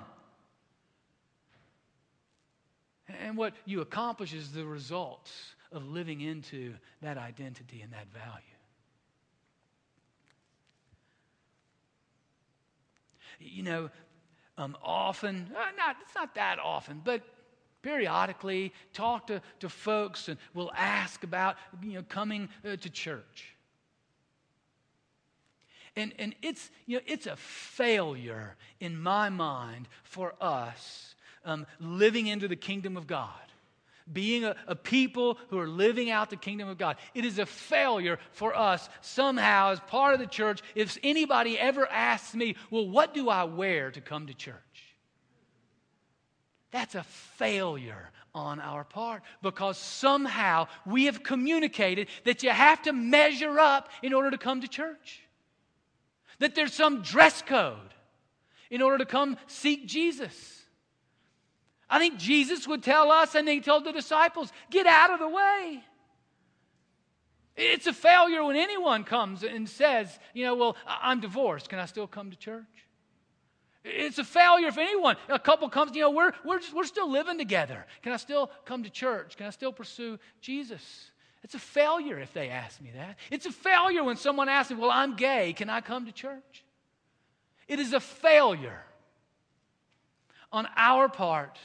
And 3.08 3.36
what 3.36 3.54
you 3.64 3.80
accomplish 3.80 4.34
is 4.34 4.52
the 4.52 4.66
results 4.66 5.32
of 5.72 5.88
living 5.88 6.20
into 6.20 6.74
that 7.02 7.16
identity 7.16 7.80
and 7.80 7.92
that 7.92 8.06
value. 8.12 8.42
You 13.38 13.62
know, 13.62 13.90
um, 14.58 14.76
often, 14.82 15.50
uh, 15.54 15.60
not, 15.76 15.96
it's 16.02 16.14
not 16.14 16.34
that 16.34 16.58
often, 16.58 17.00
but 17.04 17.22
periodically 17.86 18.72
talk 18.92 19.28
to, 19.28 19.40
to 19.60 19.68
folks 19.68 20.26
and 20.26 20.36
we'll 20.54 20.72
ask 20.76 21.22
about 21.22 21.54
you 21.80 21.92
know, 21.92 22.02
coming 22.08 22.48
uh, 22.64 22.74
to 22.74 22.90
church. 22.90 23.54
And, 25.94 26.12
and 26.18 26.34
it's, 26.42 26.68
you 26.86 26.96
know, 26.96 27.02
it's 27.06 27.28
a 27.28 27.36
failure 27.36 28.56
in 28.80 29.00
my 29.00 29.28
mind 29.28 29.86
for 30.02 30.34
us 30.40 31.14
um, 31.44 31.64
living 31.78 32.26
into 32.26 32.48
the 32.48 32.56
kingdom 32.56 32.96
of 32.96 33.06
God 33.06 33.30
being 34.12 34.44
a, 34.44 34.54
a, 34.68 34.76
people 34.76 35.36
who 35.50 35.58
are 35.58 35.66
living 35.66 36.10
out 36.10 36.30
the 36.30 36.36
kingdom 36.36 36.68
of 36.68 36.78
God. 36.78 36.96
It 37.12 37.24
is 37.24 37.40
a 37.40 37.46
failure 37.46 38.20
for 38.30 38.56
us 38.56 38.88
somehow, 39.00 39.72
as 39.72 39.80
part 39.80 40.14
of 40.14 40.20
the 40.20 40.28
church, 40.28 40.62
if 40.76 40.96
anybody 41.02 41.58
ever 41.58 41.88
asks 41.90 42.32
me, 42.32 42.54
Well, 42.70 42.88
what 42.88 43.14
do 43.14 43.28
I 43.28 43.42
wear 43.42 43.90
to 43.90 44.00
come 44.00 44.28
to 44.28 44.34
church? 44.34 44.54
That's 46.76 46.94
a 46.94 47.04
failure 47.38 48.10
on 48.34 48.60
our 48.60 48.84
part 48.84 49.22
because 49.42 49.78
somehow 49.78 50.68
we 50.84 51.06
have 51.06 51.22
communicated 51.22 52.08
that 52.24 52.42
you 52.42 52.50
have 52.50 52.82
to 52.82 52.92
measure 52.92 53.58
up 53.58 53.88
in 54.02 54.12
order 54.12 54.30
to 54.30 54.36
come 54.36 54.60
to 54.60 54.68
church, 54.68 55.22
that 56.38 56.54
there's 56.54 56.74
some 56.74 57.00
dress 57.00 57.40
code 57.40 57.94
in 58.68 58.82
order 58.82 58.98
to 58.98 59.06
come 59.06 59.38
seek 59.46 59.86
Jesus. 59.86 60.66
I 61.88 61.98
think 61.98 62.18
Jesus 62.18 62.68
would 62.68 62.82
tell 62.82 63.10
us, 63.10 63.34
and 63.34 63.48
he 63.48 63.62
told 63.62 63.86
the 63.86 63.92
disciples, 63.92 64.52
get 64.70 64.86
out 64.86 65.10
of 65.10 65.18
the 65.18 65.30
way. 65.30 65.82
It's 67.56 67.86
a 67.86 67.94
failure 67.94 68.44
when 68.44 68.56
anyone 68.56 69.04
comes 69.04 69.44
and 69.44 69.66
says, 69.66 70.18
you 70.34 70.44
know, 70.44 70.54
well, 70.54 70.76
I'm 70.86 71.20
divorced. 71.20 71.70
Can 71.70 71.78
I 71.78 71.86
still 71.86 72.06
come 72.06 72.30
to 72.30 72.36
church? 72.36 72.85
It's 73.88 74.18
a 74.18 74.24
failure 74.24 74.66
if 74.66 74.78
anyone, 74.78 75.16
a 75.28 75.38
couple 75.38 75.68
comes, 75.68 75.94
you 75.94 76.02
know, 76.02 76.10
we're, 76.10 76.32
we're, 76.44 76.58
just, 76.58 76.74
we're 76.74 76.84
still 76.84 77.08
living 77.08 77.38
together. 77.38 77.86
Can 78.02 78.12
I 78.12 78.16
still 78.16 78.50
come 78.64 78.82
to 78.82 78.90
church? 78.90 79.36
Can 79.36 79.46
I 79.46 79.50
still 79.50 79.72
pursue 79.72 80.18
Jesus? 80.40 81.10
It's 81.44 81.54
a 81.54 81.60
failure 81.60 82.18
if 82.18 82.32
they 82.32 82.48
ask 82.48 82.80
me 82.80 82.90
that. 82.96 83.16
It's 83.30 83.46
a 83.46 83.52
failure 83.52 84.02
when 84.02 84.16
someone 84.16 84.48
asks 84.48 84.72
me, 84.72 84.78
well, 84.78 84.90
I'm 84.90 85.14
gay. 85.14 85.52
Can 85.52 85.70
I 85.70 85.80
come 85.80 86.06
to 86.06 86.12
church? 86.12 86.64
It 87.68 87.78
is 87.78 87.92
a 87.92 88.00
failure 88.00 88.82
on 90.52 90.66
our 90.76 91.08
part 91.08 91.56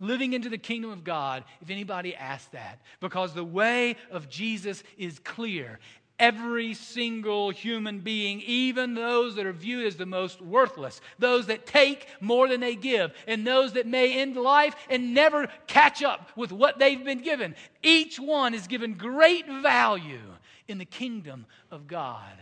living 0.00 0.32
into 0.32 0.48
the 0.48 0.58
kingdom 0.58 0.90
of 0.90 1.04
God 1.04 1.44
if 1.60 1.70
anybody 1.70 2.16
asks 2.16 2.48
that. 2.48 2.80
Because 2.98 3.34
the 3.34 3.44
way 3.44 3.96
of 4.10 4.28
Jesus 4.28 4.82
is 4.96 5.20
clear. 5.20 5.78
Every 6.18 6.74
single 6.74 7.50
human 7.50 8.00
being, 8.00 8.40
even 8.40 8.94
those 8.94 9.36
that 9.36 9.46
are 9.46 9.52
viewed 9.52 9.86
as 9.86 9.96
the 9.96 10.06
most 10.06 10.42
worthless, 10.42 11.00
those 11.18 11.46
that 11.46 11.66
take 11.66 12.08
more 12.20 12.48
than 12.48 12.60
they 12.60 12.74
give, 12.74 13.12
and 13.26 13.46
those 13.46 13.74
that 13.74 13.86
may 13.86 14.20
end 14.20 14.36
life 14.36 14.74
and 14.90 15.14
never 15.14 15.48
catch 15.66 16.02
up 16.02 16.30
with 16.36 16.50
what 16.50 16.78
they've 16.78 17.04
been 17.04 17.22
given, 17.22 17.54
each 17.82 18.18
one 18.18 18.52
is 18.52 18.66
given 18.66 18.94
great 18.94 19.46
value 19.46 20.34
in 20.66 20.78
the 20.78 20.84
kingdom 20.84 21.46
of 21.70 21.86
God. 21.86 22.32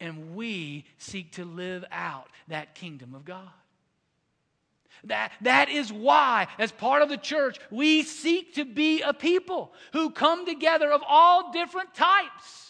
And 0.00 0.34
we 0.34 0.84
seek 0.98 1.32
to 1.32 1.44
live 1.44 1.84
out 1.90 2.28
that 2.48 2.74
kingdom 2.74 3.14
of 3.14 3.24
God. 3.24 3.48
That, 5.04 5.32
that 5.42 5.68
is 5.68 5.92
why, 5.92 6.48
as 6.58 6.72
part 6.72 7.02
of 7.02 7.08
the 7.08 7.16
church, 7.16 7.58
we 7.70 8.02
seek 8.02 8.54
to 8.54 8.64
be 8.64 9.02
a 9.02 9.12
people 9.12 9.72
who 9.92 10.10
come 10.10 10.46
together 10.46 10.90
of 10.90 11.02
all 11.06 11.52
different 11.52 11.94
types, 11.94 12.65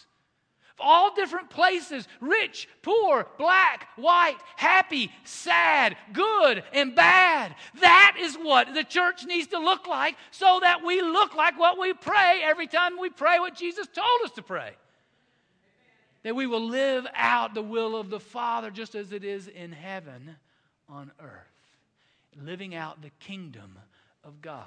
all 0.79 1.13
different 1.15 1.49
places 1.49 2.07
rich, 2.21 2.67
poor, 2.81 3.27
black, 3.37 3.87
white, 3.95 4.37
happy, 4.55 5.11
sad, 5.23 5.97
good, 6.13 6.63
and 6.73 6.95
bad. 6.95 7.55
That 7.81 8.17
is 8.19 8.35
what 8.35 8.73
the 8.73 8.83
church 8.83 9.25
needs 9.25 9.47
to 9.47 9.59
look 9.59 9.87
like 9.87 10.15
so 10.31 10.59
that 10.61 10.83
we 10.85 11.01
look 11.01 11.35
like 11.35 11.59
what 11.59 11.79
we 11.79 11.93
pray 11.93 12.41
every 12.43 12.67
time 12.67 12.99
we 12.99 13.09
pray 13.09 13.39
what 13.39 13.55
Jesus 13.55 13.87
told 13.87 14.21
us 14.23 14.31
to 14.31 14.41
pray. 14.41 14.71
That 16.23 16.35
we 16.35 16.47
will 16.47 16.67
live 16.67 17.07
out 17.13 17.53
the 17.53 17.61
will 17.61 17.95
of 17.95 18.09
the 18.09 18.19
Father 18.19 18.71
just 18.71 18.95
as 18.95 19.11
it 19.11 19.23
is 19.23 19.47
in 19.47 19.71
heaven 19.71 20.35
on 20.89 21.11
earth 21.19 21.57
living 22.43 22.75
out 22.75 23.01
the 23.01 23.11
kingdom 23.19 23.77
of 24.23 24.41
God. 24.41 24.65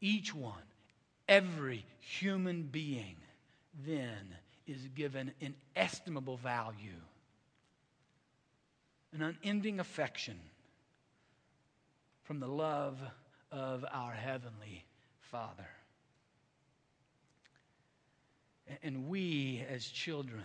Each 0.00 0.34
one, 0.34 0.62
every 1.28 1.84
human 2.00 2.62
being, 2.62 3.16
then 3.86 4.34
is 4.66 4.88
given 4.94 5.32
inestimable 5.40 6.36
value, 6.36 7.00
an 9.12 9.22
unending 9.22 9.80
affection 9.80 10.38
from 12.22 12.40
the 12.40 12.48
love 12.48 12.98
of 13.50 13.84
our 13.90 14.12
Heavenly 14.12 14.84
Father. 15.30 15.66
And 18.82 19.08
we, 19.08 19.64
as 19.70 19.86
children, 19.86 20.44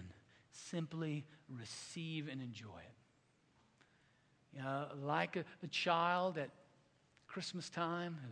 simply 0.51 1.25
receive 1.49 2.29
and 2.29 2.41
enjoy 2.41 2.67
it. 2.67 2.95
You 4.55 4.63
know, 4.63 4.85
like 5.01 5.35
a, 5.35 5.43
a 5.61 5.67
child 5.67 6.37
at 6.37 6.49
Christmas 7.27 7.69
time 7.69 8.17
who 8.23 8.29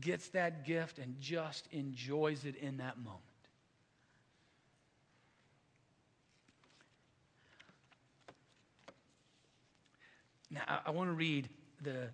gets 0.00 0.28
that 0.28 0.64
gift 0.64 0.98
and 0.98 1.16
just 1.20 1.66
enjoys 1.72 2.44
it 2.44 2.56
in 2.56 2.76
that 2.78 2.98
moment. 2.98 3.20
Now, 10.50 10.62
I, 10.66 10.80
I 10.86 10.90
want 10.90 11.10
to 11.10 11.14
read 11.14 11.48
the 11.82 12.08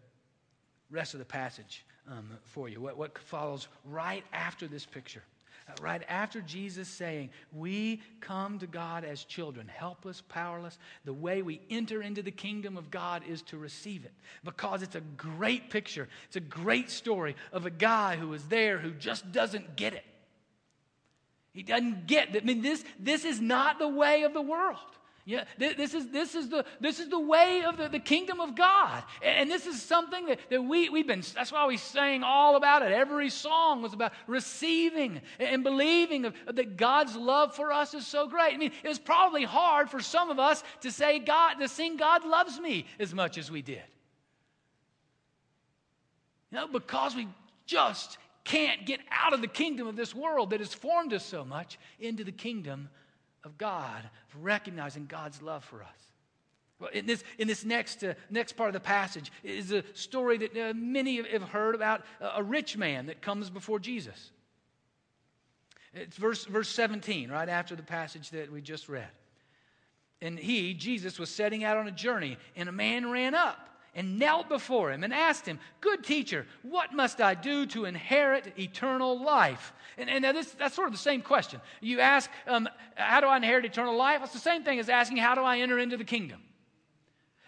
rest 0.91 1.15
of 1.15 1.19
the 1.19 1.27
passage 1.27 1.85
um, 2.09 2.31
for 2.45 2.69
you, 2.69 2.81
what, 2.81 2.97
what 2.97 3.19
follows 3.19 3.69
right 3.85 4.25
after 4.33 4.67
this 4.67 4.87
picture 4.87 5.23
Uh, 5.69 5.73
right 5.81 6.03
after 6.09 6.41
Jesus 6.41 6.89
saying, 6.89 7.31
We 7.53 8.01
come 8.21 8.59
to 8.61 8.67
God 8.67 9.05
as 9.05 9.25
children, 9.25 9.69
helpless, 9.69 10.23
powerless. 10.29 10.79
The 11.05 11.13
way 11.13 11.43
we 11.43 11.61
enter 11.71 12.03
into 12.03 12.23
the 12.23 12.31
kingdom 12.31 12.77
of 12.77 12.91
God 12.91 13.23
is 13.29 13.43
to 13.43 13.59
receive 13.59 14.05
it 14.05 14.13
because 14.45 14.83
it's 14.83 14.95
a 14.95 15.01
great 15.01 15.71
picture. 15.71 16.09
It's 16.27 16.37
a 16.37 16.41
great 16.41 16.91
story 16.91 17.35
of 17.53 17.67
a 17.67 17.71
guy 17.71 18.17
who 18.17 18.33
is 18.33 18.45
there 18.45 18.79
who 18.79 18.93
just 18.93 19.33
doesn't 19.33 19.77
get 19.77 19.95
it. 19.95 20.05
He 21.53 21.63
doesn't 21.63 22.07
get 22.07 22.35
that. 22.35 22.43
I 22.43 22.45
mean, 22.45 22.61
this, 22.61 22.85
this 23.01 23.25
is 23.25 23.41
not 23.41 23.79
the 23.79 23.89
way 23.89 24.23
of 24.23 24.35
the 24.35 24.43
world. 24.43 24.77
Yeah, 25.29 25.43
this 25.59 25.93
is, 25.93 26.07
this 26.11 26.37
is, 26.37 26.51
the, 26.51 26.65
this 26.79 27.01
is 27.01 27.09
the 27.09 27.19
way 27.19 27.65
of 27.65 27.77
the, 27.77 27.89
the 27.89 27.99
kingdom 27.99 28.39
of 28.39 28.55
God. 28.55 29.03
And 29.21 29.51
this 29.51 29.67
is 29.67 29.83
something 29.83 30.27
that, 30.27 30.39
that 30.51 30.63
we, 30.63 30.89
we've 30.89 31.07
been, 31.07 31.25
that's 31.35 31.51
why 31.51 31.67
we 31.67 31.79
sang 31.79 32.23
all 32.23 32.55
about 32.55 32.83
it. 32.83 32.93
Every 32.93 33.29
song 33.29 33.83
was 33.83 33.93
about 33.93 34.13
receiving 34.29 35.21
and 35.41 35.65
believing 35.65 36.27
of, 36.27 36.35
that 36.47 36.77
God's 36.77 37.17
love 37.17 37.57
for 37.57 37.73
us 37.73 37.93
is 37.93 38.07
so 38.07 38.29
great. 38.29 38.55
I 38.55 38.57
mean, 38.57 38.71
it 38.85 38.89
was 38.89 39.01
probably 39.01 39.43
hard 39.43 39.91
for 39.91 39.99
some 39.99 40.31
of 40.31 40.39
us 40.39 40.63
to 40.83 40.93
say, 40.93 41.19
God, 41.19 41.55
to 41.55 41.67
sing, 41.67 41.97
God 41.97 42.25
loves 42.25 42.61
me 42.61 42.87
as 43.01 43.13
much 43.13 43.37
as 43.37 43.51
we 43.51 43.63
did. 43.63 43.83
You 46.53 46.59
know, 46.59 46.69
because 46.69 47.17
we 47.17 47.27
just 47.67 48.19
can't 48.45 48.87
get 48.87 49.01
out 49.11 49.33
of 49.33 49.41
the 49.41 49.49
kingdom 49.49 49.89
of 49.89 49.97
this 49.97 50.15
world 50.15 50.51
that 50.51 50.61
has 50.61 50.73
formed 50.73 51.13
us 51.13 51.25
so 51.25 51.45
much 51.45 51.81
into 51.99 52.23
the 52.23 52.31
kingdom 52.31 52.91
of 53.47 53.57
God, 53.57 54.03
of 54.35 54.45
recognizing 54.45 55.07
God's 55.07 55.41
love 55.41 55.65
for 55.65 55.83
us. 55.83 55.89
Well, 56.79 56.91
in 56.93 57.07
this, 57.07 57.25
in 57.39 57.49
this 57.49 57.65
next, 57.65 58.05
uh, 58.05 58.13
next 58.29 58.53
part 58.53 58.69
of 58.69 58.75
the 58.75 58.81
passage 58.81 59.33
is 59.43 59.73
a 59.73 59.83
story 59.95 60.37
that 60.39 60.55
uh, 60.55 60.75
many 60.75 61.17
have 61.31 61.43
heard 61.43 61.75
about 61.75 62.03
a 62.21 62.43
rich 62.43 62.77
man 62.77 63.07
that 63.07 63.23
comes 63.23 63.49
before 63.49 63.79
Jesus. 63.79 64.31
It's 65.95 66.19
verse, 66.19 66.45
verse 66.45 66.69
17, 66.69 67.31
right 67.31 67.49
after 67.49 67.75
the 67.75 67.83
passage 67.83 68.29
that 68.31 68.53
we 68.53 68.61
just 68.61 68.91
read. 68.91 69.09
And 70.21 70.39
he, 70.39 70.75
Jesus, 70.75 71.19
was 71.19 71.31
setting 71.31 71.65
out 71.65 71.79
on 71.79 71.89
a 71.89 71.93
journey, 71.93 72.37
and 72.57 72.69
a 72.69 72.73
man 72.73 73.11
ran 73.11 73.35
up 73.35 73.76
and 73.97 74.19
knelt 74.19 74.49
before 74.51 74.93
him 74.93 75.03
and 75.03 75.13
asked 75.13 75.47
him, 75.47 75.59
Good 75.81 76.05
teacher, 76.05 76.47
what 76.63 76.93
must 76.93 77.21
I 77.21 77.35
do 77.35 77.65
to 77.67 77.87
inherit 77.87 78.53
eternal 78.59 79.19
life? 79.19 79.73
And, 79.97 80.11
and 80.11 80.23
this, 80.37 80.53
that's 80.53 80.75
sort 80.75 80.87
of 80.87 80.93
the 80.93 80.99
same 80.99 81.23
question. 81.23 81.61
You 81.81 82.01
ask, 82.01 82.31
um, 82.47 82.69
How 82.95 83.21
do 83.21 83.27
I 83.27 83.39
inherit 83.39 83.65
eternal 83.65 83.97
life? 83.97 84.21
It's 84.23 84.35
the 84.35 84.39
same 84.39 84.63
thing 84.63 84.79
as 84.79 84.91
asking, 84.91 85.17
How 85.17 85.35
do 85.35 85.41
I 85.41 85.59
enter 85.61 85.79
into 85.79 85.97
the 85.97 86.05
kingdom? 86.05 86.43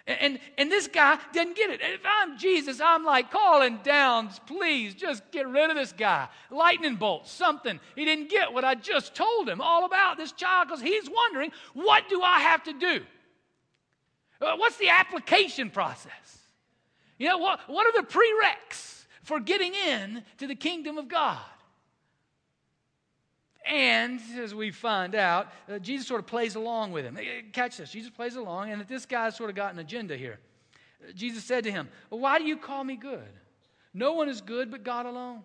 And, 0.07 0.19
and, 0.21 0.41
and 0.57 0.73
this 0.73 0.89
guy 0.89 1.19
didn't 1.35 1.55
get 1.55 1.69
it. 1.69 1.81
If 1.83 2.01
I'm 2.07 2.39
Jesus, 2.39 2.81
I'm 2.81 3.05
like 3.05 3.31
calling 3.31 3.81
down, 3.85 4.31
please 4.47 4.95
just 4.95 5.31
get 5.31 5.47
rid 5.47 5.69
of 5.69 5.77
this 5.77 5.93
guy. 5.93 6.29
Lightning 6.51 6.97
bolt, 6.97 7.29
something. 7.29 7.79
He 7.95 8.07
didn't 8.07 8.31
get 8.31 8.55
what 8.55 8.65
I 8.65 8.75
just 8.75 9.15
told 9.15 9.51
him 9.51 9.61
all 9.61 9.85
about 9.85 10.17
this 10.17 10.33
child 10.33 10.69
because 10.69 10.81
he's 10.81 11.11
wondering, 11.11 11.53
What 11.75 12.09
do 12.09 12.23
I 12.23 12.41
have 12.41 12.65
to 12.65 12.73
do? 12.73 13.03
Uh, 14.41 14.57
what's 14.57 14.79
the 14.79 14.89
application 14.89 15.69
process? 15.69 16.38
You 17.19 17.29
know, 17.29 17.39
what, 17.39 17.61
what 17.67 17.87
are 17.87 18.01
the 18.01 18.09
prereqs 18.09 19.05
for 19.23 19.41
getting 19.41 19.75
in 19.75 20.23
to 20.39 20.47
the 20.47 20.55
kingdom 20.55 20.99
of 20.99 21.09
God? 21.09 21.39
And 23.67 24.21
as 24.39 24.55
we 24.55 24.71
find 24.71 25.15
out, 25.15 25.53
uh, 25.71 25.79
Jesus 25.79 26.07
sort 26.07 26.21
of 26.21 26.27
plays 26.27 26.55
along 26.55 26.93
with 26.93 27.05
him. 27.05 27.17
Uh, 27.17 27.21
catch 27.53 27.77
this. 27.77 27.91
Jesus 27.91 28.11
plays 28.11 28.37
along, 28.37 28.71
and 28.71 28.87
this 28.89 29.05
guy's 29.05 29.37
sort 29.37 29.51
of 29.51 29.57
got 29.57 29.75
an 29.75 29.79
agenda 29.79 30.17
here. 30.17 30.39
Uh, 31.03 31.13
Jesus 31.13 31.45
said 31.45 31.65
to 31.65 31.71
him, 31.71 31.89
Why 32.09 32.39
do 32.39 32.45
you 32.45 32.57
call 32.57 32.83
me 32.83 32.97
good? 32.97 33.29
No 33.93 34.15
one 34.15 34.29
is 34.29 34.41
good 34.41 34.71
but 34.71 34.85
God 34.85 35.05
alone. 35.05 35.45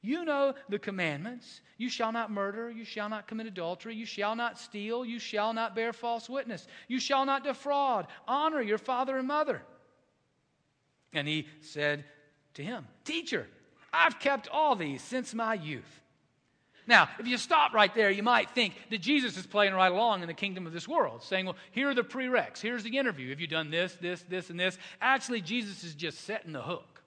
You 0.00 0.24
know 0.24 0.54
the 0.68 0.80
commandments. 0.80 1.60
You 1.78 1.88
shall 1.88 2.10
not 2.10 2.32
murder. 2.32 2.68
You 2.68 2.84
shall 2.84 3.08
not 3.08 3.28
commit 3.28 3.46
adultery. 3.46 3.94
You 3.94 4.06
shall 4.06 4.34
not 4.34 4.58
steal. 4.58 5.04
You 5.04 5.20
shall 5.20 5.52
not 5.52 5.76
bear 5.76 5.92
false 5.92 6.28
witness. 6.28 6.66
You 6.88 6.98
shall 6.98 7.24
not 7.24 7.44
defraud. 7.44 8.08
Honor 8.26 8.60
your 8.60 8.78
father 8.78 9.18
and 9.18 9.28
mother. 9.28 9.62
And 11.12 11.28
he 11.28 11.46
said 11.60 12.04
to 12.54 12.62
him, 12.62 12.86
Teacher, 13.04 13.46
I've 13.92 14.18
kept 14.18 14.48
all 14.48 14.76
these 14.76 15.02
since 15.02 15.34
my 15.34 15.54
youth. 15.54 16.02
Now, 16.86 17.08
if 17.18 17.28
you 17.28 17.38
stop 17.38 17.72
right 17.72 17.94
there, 17.94 18.10
you 18.10 18.24
might 18.24 18.50
think 18.50 18.74
that 18.90 19.00
Jesus 19.00 19.36
is 19.36 19.46
playing 19.46 19.72
right 19.72 19.92
along 19.92 20.22
in 20.22 20.26
the 20.26 20.34
kingdom 20.34 20.66
of 20.66 20.72
this 20.72 20.88
world, 20.88 21.22
saying, 21.22 21.46
Well, 21.46 21.56
here 21.70 21.88
are 21.88 21.94
the 21.94 22.02
prereqs. 22.02 22.60
Here's 22.60 22.82
the 22.82 22.98
interview. 22.98 23.30
Have 23.30 23.40
you 23.40 23.46
done 23.46 23.70
this, 23.70 23.96
this, 24.00 24.22
this, 24.28 24.50
and 24.50 24.58
this? 24.58 24.76
Actually, 25.00 25.42
Jesus 25.42 25.84
is 25.84 25.94
just 25.94 26.22
setting 26.22 26.52
the 26.52 26.62
hook. 26.62 27.02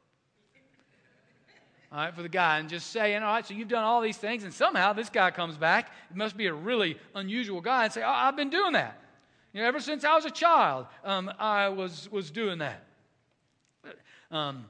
All 1.92 2.00
right, 2.00 2.16
for 2.16 2.24
the 2.24 2.30
guy, 2.30 2.60
and 2.60 2.70
just 2.70 2.92
saying, 2.92 3.22
All 3.22 3.34
right, 3.34 3.46
so 3.46 3.54
you've 3.54 3.68
done 3.68 3.84
all 3.84 4.02
these 4.02 4.18
things, 4.18 4.44
and 4.44 4.54
somehow 4.54 4.94
this 4.94 5.10
guy 5.10 5.32
comes 5.32 5.58
back. 5.58 5.92
It 6.10 6.16
must 6.16 6.38
be 6.38 6.48
a 6.48 6.54
really 6.54 6.98
unusual 7.14 7.60
guy, 7.60 7.84
and 7.84 7.94
say, 7.94 8.02
oh, 8.02 8.10
I've 8.10 8.38
been 8.38 8.50
doing 8.50 8.74
that. 8.74 9.00
You 9.52 9.62
know, 9.62 9.68
ever 9.68 9.80
since 9.80 10.04
I 10.04 10.16
was 10.16 10.26
a 10.26 10.32
child, 10.32 10.88
um, 11.04 11.32
I 11.38 11.70
was, 11.70 12.10
was 12.12 12.32
doing 12.32 12.60
that. 12.60 12.84
Um, 14.36 14.66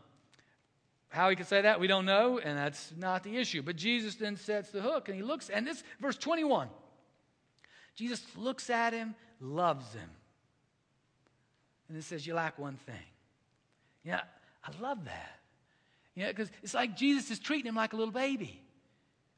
how 1.09 1.29
he 1.29 1.35
could 1.35 1.47
say 1.47 1.61
that, 1.61 1.79
we 1.79 1.87
don't 1.87 2.05
know, 2.05 2.39
and 2.39 2.57
that's 2.57 2.93
not 2.97 3.23
the 3.23 3.37
issue. 3.37 3.61
But 3.61 3.77
Jesus 3.77 4.15
then 4.15 4.35
sets 4.35 4.69
the 4.69 4.81
hook, 4.81 5.07
and 5.07 5.15
he 5.15 5.23
looks, 5.23 5.49
and 5.49 5.65
this, 5.65 5.83
verse 5.99 6.17
21, 6.17 6.67
Jesus 7.95 8.21
looks 8.37 8.69
at 8.69 8.93
him, 8.93 9.15
loves 9.39 9.93
him. 9.93 10.09
And 11.87 11.97
it 11.97 12.03
says, 12.03 12.27
You 12.27 12.33
lack 12.33 12.59
one 12.59 12.75
thing. 12.75 12.95
Yeah, 14.03 14.21
I 14.63 14.71
love 14.81 15.05
that. 15.05 15.39
Yeah, 16.15 16.27
because 16.27 16.49
it's 16.61 16.73
like 16.73 16.95
Jesus 16.95 17.31
is 17.31 17.39
treating 17.39 17.67
him 17.67 17.75
like 17.75 17.93
a 17.93 17.95
little 17.95 18.13
baby 18.13 18.61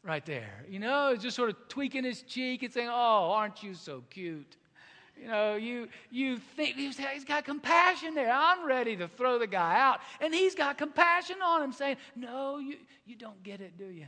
right 0.03 0.25
there. 0.25 0.65
You 0.69 0.79
know, 0.79 1.15
just 1.15 1.35
sort 1.35 1.49
of 1.49 1.55
tweaking 1.67 2.03
his 2.03 2.21
cheek 2.23 2.63
and 2.63 2.73
saying, 2.73 2.89
Oh, 2.89 3.31
aren't 3.31 3.63
you 3.63 3.75
so 3.75 4.03
cute? 4.09 4.57
You 5.19 5.27
know, 5.27 5.55
you, 5.55 5.87
you 6.11 6.37
think 6.37 6.75
he's, 6.75 6.97
got 7.25 7.45
compassion 7.45 8.13
there. 8.13 8.31
I'm 8.31 8.65
ready 8.65 8.95
to 8.97 9.07
throw 9.07 9.39
the 9.39 9.47
guy 9.47 9.79
out. 9.79 9.99
And 10.21 10.33
he's 10.33 10.55
got 10.55 10.77
compassion 10.77 11.37
on 11.43 11.63
him, 11.63 11.71
saying, 11.71 11.97
No, 12.15 12.59
you, 12.59 12.75
you 13.05 13.15
don't 13.15 13.41
get 13.43 13.61
it, 13.61 13.77
do 13.77 13.85
you? 13.85 14.05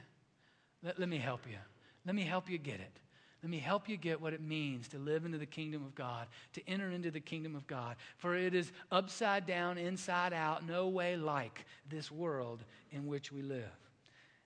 Let, 0.83 0.99
let 0.99 1.09
me 1.09 1.17
help 1.17 1.41
you. 1.49 1.57
Let 2.05 2.15
me 2.15 2.23
help 2.23 2.49
you 2.49 2.57
get 2.57 2.79
it. 2.79 2.99
Let 3.41 3.49
me 3.49 3.59
help 3.59 3.87
you 3.87 3.95
get 3.95 4.19
what 4.19 4.33
it 4.33 4.41
means 4.41 4.89
to 4.89 4.97
live 4.99 5.25
into 5.25 5.37
the 5.37 5.45
kingdom 5.45 5.85
of 5.85 5.95
God, 5.95 6.27
to 6.53 6.69
enter 6.69 6.89
into 6.89 7.09
the 7.09 7.21
kingdom 7.21 7.55
of 7.55 7.65
God. 7.67 7.95
For 8.17 8.35
it 8.35 8.53
is 8.53 8.71
upside 8.91 9.47
down, 9.47 9.77
inside 9.77 10.33
out, 10.33 10.67
no 10.67 10.89
way 10.89 11.15
like 11.15 11.65
this 11.89 12.11
world 12.11 12.63
in 12.91 13.07
which 13.07 13.31
we 13.31 13.41
live. 13.41 13.63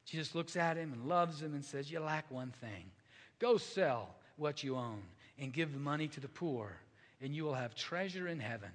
Jesus 0.06 0.36
looks 0.36 0.56
at 0.56 0.78
him 0.78 0.94
and 0.94 1.08
loves 1.08 1.42
him 1.42 1.56
and 1.56 1.66
says, 1.66 1.92
You 1.92 2.02
lack 2.02 2.30
one 2.30 2.52
thing. 2.62 2.92
Go 3.40 3.58
sell 3.58 4.10
what 4.38 4.64
you 4.64 4.76
own 4.76 5.02
and 5.40 5.52
give 5.52 5.74
the 5.74 5.80
money 5.80 6.08
to 6.10 6.20
the 6.20 6.28
poor, 6.28 6.78
and 7.22 7.36
you 7.36 7.44
will 7.44 7.54
have 7.54 7.76
treasure 7.76 8.28
in 8.28 8.40
heaven. 8.40 8.70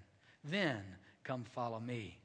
Then 0.44 0.83
come 1.25 1.44
follow 1.44 1.81
me. 1.81 2.18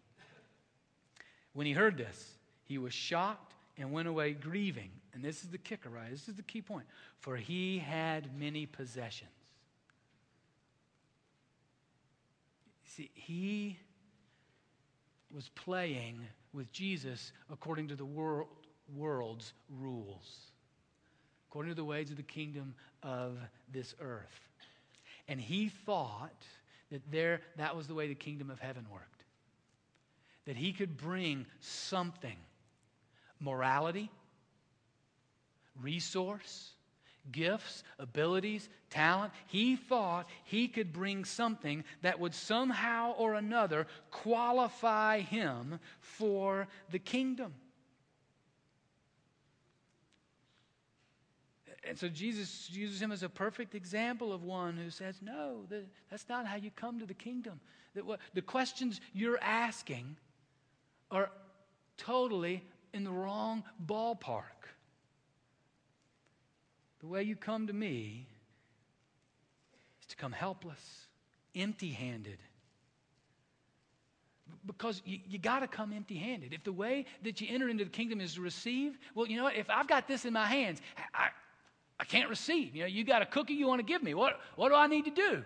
When 1.54 1.68
he 1.68 1.74
heard 1.74 1.98
this, 1.98 2.38
he 2.66 2.78
was 2.78 2.94
shocked 2.94 3.54
and 3.78 3.92
went 3.92 4.08
away 4.08 4.34
grieving. 4.34 4.90
And 5.14 5.24
this 5.24 5.44
is 5.44 5.50
the 5.50 5.58
kicker, 5.58 5.90
right? 5.90 6.10
This 6.10 6.28
is 6.28 6.36
the 6.36 6.42
key 6.42 6.62
point. 6.62 6.86
For 7.20 7.36
he 7.38 7.80
had 7.80 8.38
many 8.40 8.66
possessions. 8.66 9.30
See, 12.86 13.12
he 13.14 13.78
was 15.34 15.50
playing 15.50 16.20
with 16.54 16.72
Jesus 16.72 17.32
according 17.52 17.88
to 17.90 17.96
the 17.96 18.06
world, 18.06 18.48
world's 18.96 19.54
rules 19.70 20.53
according 21.54 21.70
to 21.70 21.76
the 21.76 21.86
ways 21.86 22.10
of 22.10 22.18
the 22.18 22.24
kingdom 22.24 22.74
of 23.04 23.38
this 23.72 23.94
earth. 24.02 24.50
And 25.28 25.40
he 25.40 25.70
thought 25.70 26.34
that 26.92 27.04
there 27.12 27.42
that 27.58 27.76
was 27.76 27.86
the 27.86 27.94
way 27.94 28.08
the 28.08 28.16
kingdom 28.16 28.50
of 28.50 28.60
heaven 28.60 28.88
worked. 28.92 29.24
That 30.46 30.56
he 30.56 30.74
could 30.74 30.98
bring 30.98 31.46
something 31.60 32.38
morality, 33.40 34.10
resource, 35.80 36.72
gifts, 37.32 37.84
abilities, 38.00 38.68
talent. 38.90 39.32
He 39.46 39.76
thought 39.76 40.28
he 40.46 40.68
could 40.68 40.92
bring 40.92 41.24
something 41.24 41.84
that 42.02 42.20
would 42.20 42.34
somehow 42.34 43.14
or 43.16 43.36
another 43.36 43.86
qualify 44.10 45.20
him 45.20 45.80
for 46.00 46.68
the 46.90 46.98
kingdom. 46.98 47.54
And 51.86 51.98
so 51.98 52.08
Jesus 52.08 52.70
uses 52.72 53.02
him 53.02 53.12
as 53.12 53.24
a 53.24 53.30
perfect 53.30 53.76
example 53.76 54.32
of 54.32 54.44
one 54.44 54.78
who 54.78 54.90
says, 54.90 55.16
No, 55.22 55.66
that's 56.10 56.30
not 56.30 56.46
how 56.46 56.56
you 56.56 56.72
come 56.76 57.00
to 57.00 57.06
the 57.06 57.14
kingdom. 57.14 57.60
That 57.96 58.06
what, 58.06 58.20
the 58.34 58.42
questions 58.42 59.02
you're 59.14 59.40
asking 59.42 60.16
are 61.12 61.30
totally 61.98 62.64
in 62.94 63.04
the 63.04 63.12
wrong 63.12 63.64
ballpark. 63.86 64.44
The 67.02 67.08
way 67.08 67.24
you 67.24 67.36
come 67.36 67.68
to 67.68 67.74
me 67.74 68.28
is 70.00 70.08
to 70.08 70.16
come 70.16 70.32
helpless, 70.32 71.08
empty 71.54 71.90
handed. 71.90 72.38
Because 74.66 75.02
you, 75.06 75.20
you 75.28 75.38
got 75.38 75.60
to 75.60 75.68
come 75.68 75.92
empty 75.92 76.16
handed. 76.16 76.54
If 76.54 76.64
the 76.64 76.72
way 76.72 77.06
that 77.24 77.42
you 77.42 77.48
enter 77.50 77.68
into 77.68 77.84
the 77.84 77.90
kingdom 77.90 78.22
is 78.22 78.36
to 78.36 78.42
receive, 78.42 78.98
well, 79.16 79.28
you 79.28 79.36
know 79.36 79.44
what? 79.44 79.56
If 79.56 79.70
I've 79.70 79.88
got 79.88 80.08
this 80.08 80.24
in 80.24 80.32
my 80.32 80.46
hands, 80.46 80.82
I, 81.14 81.30
I 82.00 82.06
can't 82.06 82.30
receive. 82.30 82.76
You 82.76 82.82
know, 82.82 82.88
you 82.88 83.04
got 83.04 83.22
a 83.22 83.26
cookie 83.26 83.54
you 83.54 83.68
want 83.68 83.80
to 83.80 83.86
give 83.86 84.04
me. 84.04 84.14
What, 84.14 84.40
what 84.56 84.70
do 84.70 84.76
I 84.76 84.88
need 84.88 85.06
to 85.06 85.12
do? 85.12 85.44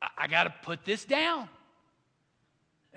I, 0.00 0.08
I 0.18 0.26
got 0.26 0.44
to 0.44 0.54
put 0.62 0.84
this 0.84 1.04
down. 1.04 1.48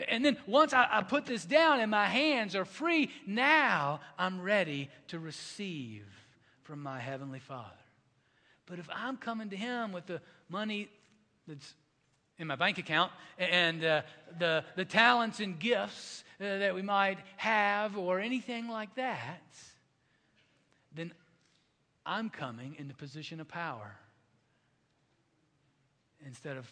And 0.09 0.25
then 0.25 0.37
once 0.45 0.73
I, 0.73 0.87
I, 0.91 1.03
put 1.03 1.25
this 1.25 1.45
down 1.45 1.79
and 1.79 1.89
my 1.89 2.05
hands 2.05 2.53
are 2.55 2.65
free, 2.65 3.11
now 3.25 4.01
I'm 4.19 4.41
ready 4.41 4.89
to 5.07 5.19
receive 5.19 6.05
from 6.63 6.83
my 6.83 6.99
Heavenly 6.99 7.39
Father. 7.39 7.69
But 8.65 8.79
if 8.79 8.89
I'm 8.93 9.15
coming 9.15 9.49
to 9.51 9.55
Him 9.55 9.93
with 9.93 10.05
the 10.05 10.21
money 10.49 10.89
that's 11.47 11.75
in 12.37 12.47
my 12.47 12.55
bank 12.55 12.77
account 12.77 13.11
and 13.37 13.85
uh, 13.85 14.01
the, 14.37 14.65
the 14.75 14.83
talents 14.83 15.39
and 15.39 15.57
gifts 15.57 16.23
uh, 16.41 16.57
that 16.57 16.75
we 16.75 16.81
might 16.81 17.19
have 17.37 17.97
or 17.97 18.19
anything 18.19 18.67
like 18.67 18.93
that, 18.95 19.41
then 20.93 21.13
I'm 22.05 22.29
coming 22.29 22.75
in 22.77 22.87
the 22.87 22.93
position 22.93 23.39
of 23.39 23.47
power 23.47 23.95
instead 26.25 26.57
of 26.57 26.71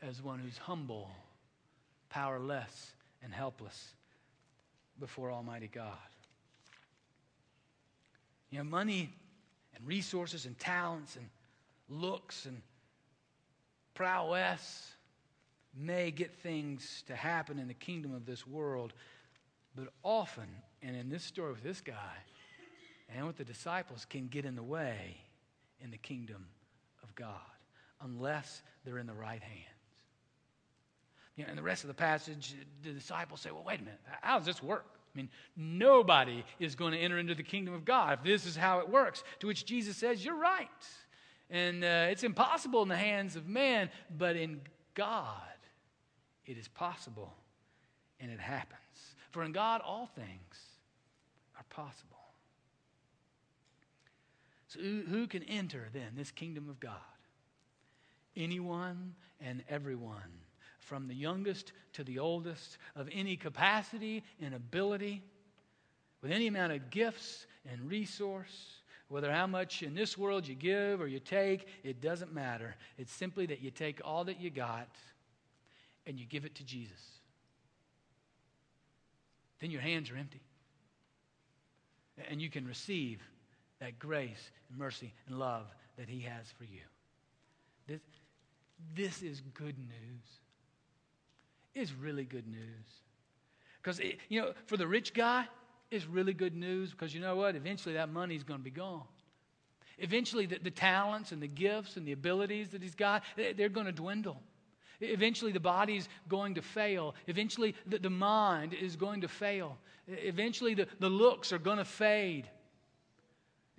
as 0.00 0.22
one 0.22 0.38
who's 0.38 0.58
humble, 0.58 1.10
powerless, 2.08 2.92
and 3.22 3.32
helpless 3.32 3.94
before 5.00 5.32
Almighty 5.32 5.68
God. 5.72 5.96
You 8.50 8.58
know, 8.58 8.64
money 8.64 9.10
and 9.74 9.86
resources 9.86 10.46
and 10.46 10.58
talents 10.58 11.16
and 11.16 11.28
looks 11.88 12.46
and 12.46 12.62
prowess 13.94 14.92
may 15.76 16.10
get 16.10 16.34
things 16.34 17.02
to 17.06 17.16
happen 17.16 17.58
in 17.58 17.68
the 17.68 17.74
kingdom 17.74 18.14
of 18.14 18.26
this 18.26 18.46
world, 18.46 18.92
but 19.74 19.88
often, 20.02 20.48
and 20.82 20.96
in 20.96 21.08
this 21.08 21.24
story 21.24 21.52
with 21.52 21.62
this 21.62 21.80
guy, 21.80 22.16
and 23.14 23.26
with 23.26 23.36
the 23.36 23.44
disciples 23.44 24.04
can 24.04 24.28
get 24.28 24.44
in 24.44 24.54
the 24.54 24.62
way 24.62 25.16
in 25.80 25.90
the 25.90 25.96
kingdom 25.96 26.46
of 27.02 27.14
God 27.14 27.34
unless 28.02 28.62
they're 28.84 28.98
in 28.98 29.06
the 29.06 29.14
right 29.14 29.42
hands. 29.42 29.64
You 31.36 31.44
know, 31.44 31.50
in 31.50 31.56
the 31.56 31.62
rest 31.62 31.84
of 31.84 31.88
the 31.88 31.94
passage, 31.94 32.54
the 32.82 32.90
disciples 32.90 33.40
say, 33.40 33.50
Well, 33.50 33.64
wait 33.64 33.80
a 33.80 33.84
minute, 33.84 34.00
how 34.20 34.38
does 34.38 34.46
this 34.46 34.62
work? 34.62 34.86
I 35.14 35.16
mean, 35.16 35.30
nobody 35.56 36.44
is 36.58 36.74
going 36.74 36.92
to 36.92 36.98
enter 36.98 37.18
into 37.18 37.34
the 37.34 37.42
kingdom 37.42 37.74
of 37.74 37.84
God 37.84 38.18
if 38.18 38.24
this 38.24 38.44
is 38.44 38.56
how 38.56 38.80
it 38.80 38.88
works. 38.88 39.22
To 39.40 39.46
which 39.46 39.64
Jesus 39.64 39.96
says, 39.96 40.24
You're 40.24 40.36
right. 40.36 40.68
And 41.50 41.82
uh, 41.82 42.08
it's 42.10 42.24
impossible 42.24 42.82
in 42.82 42.88
the 42.88 42.96
hands 42.96 43.36
of 43.36 43.48
man, 43.48 43.88
but 44.16 44.36
in 44.36 44.60
God 44.94 45.40
it 46.44 46.58
is 46.58 46.68
possible 46.68 47.32
and 48.20 48.30
it 48.30 48.40
happens. 48.40 48.80
For 49.30 49.44
in 49.44 49.52
God 49.52 49.80
all 49.84 50.06
things 50.06 50.56
are 51.56 51.64
possible. 51.70 52.17
So, 54.68 54.80
who 54.80 55.26
can 55.26 55.42
enter 55.44 55.88
then 55.92 56.12
this 56.14 56.30
kingdom 56.30 56.68
of 56.68 56.78
God? 56.78 56.92
Anyone 58.36 59.14
and 59.40 59.64
everyone, 59.68 60.42
from 60.78 61.08
the 61.08 61.14
youngest 61.14 61.72
to 61.94 62.04
the 62.04 62.18
oldest, 62.18 62.76
of 62.94 63.08
any 63.10 63.36
capacity 63.36 64.22
and 64.40 64.54
ability, 64.54 65.22
with 66.20 66.32
any 66.32 66.46
amount 66.46 66.72
of 66.72 66.90
gifts 66.90 67.46
and 67.70 67.88
resource, 67.88 68.82
whether 69.08 69.32
how 69.32 69.46
much 69.46 69.82
in 69.82 69.94
this 69.94 70.18
world 70.18 70.46
you 70.46 70.54
give 70.54 71.00
or 71.00 71.08
you 71.08 71.18
take, 71.18 71.66
it 71.82 72.02
doesn't 72.02 72.34
matter. 72.34 72.76
It's 72.98 73.12
simply 73.12 73.46
that 73.46 73.62
you 73.62 73.70
take 73.70 74.02
all 74.04 74.24
that 74.24 74.38
you 74.38 74.50
got 74.50 74.88
and 76.06 76.18
you 76.18 76.26
give 76.26 76.44
it 76.44 76.54
to 76.56 76.64
Jesus. 76.64 77.00
Then 79.60 79.70
your 79.70 79.80
hands 79.80 80.10
are 80.10 80.16
empty. 80.16 80.42
and 82.28 82.42
you 82.42 82.50
can 82.50 82.66
receive 82.66 83.22
that 83.80 83.98
grace 83.98 84.50
and 84.68 84.78
mercy 84.78 85.12
and 85.26 85.38
love 85.38 85.66
that 85.96 86.08
He 86.08 86.20
has 86.20 86.52
for 86.56 86.64
you. 86.64 86.80
This, 87.86 88.00
this 88.94 89.22
is 89.22 89.42
good 89.54 89.78
news. 89.78 90.24
It's 91.74 91.92
really 91.92 92.24
good 92.24 92.46
news. 92.46 92.86
Because, 93.82 94.00
you 94.28 94.40
know, 94.40 94.52
for 94.66 94.76
the 94.76 94.86
rich 94.86 95.14
guy, 95.14 95.46
it's 95.90 96.06
really 96.06 96.34
good 96.34 96.54
news 96.54 96.90
because 96.90 97.14
you 97.14 97.20
know 97.20 97.36
what? 97.36 97.56
Eventually 97.56 97.94
that 97.94 98.10
money's 98.10 98.42
going 98.42 98.60
to 98.60 98.64
be 98.64 98.70
gone. 98.70 99.04
Eventually, 99.98 100.46
the, 100.46 100.58
the 100.62 100.70
talents 100.70 101.32
and 101.32 101.42
the 101.42 101.48
gifts 101.48 101.96
and 101.96 102.06
the 102.06 102.12
abilities 102.12 102.68
that 102.68 102.82
he's 102.82 102.94
got, 102.94 103.24
they're 103.36 103.68
going 103.68 103.86
to 103.86 103.92
dwindle. 103.92 104.40
Eventually, 105.00 105.52
the 105.52 105.60
body's 105.60 106.08
going 106.28 106.54
to 106.54 106.62
fail. 106.62 107.14
Eventually, 107.26 107.74
the, 107.86 107.98
the 107.98 108.10
mind 108.10 108.74
is 108.74 108.96
going 108.96 109.20
to 109.22 109.28
fail. 109.28 109.76
Eventually, 110.06 110.74
the, 110.74 110.86
the 111.00 111.08
looks 111.08 111.52
are 111.52 111.58
going 111.58 111.78
to 111.78 111.84
fade. 111.84 112.48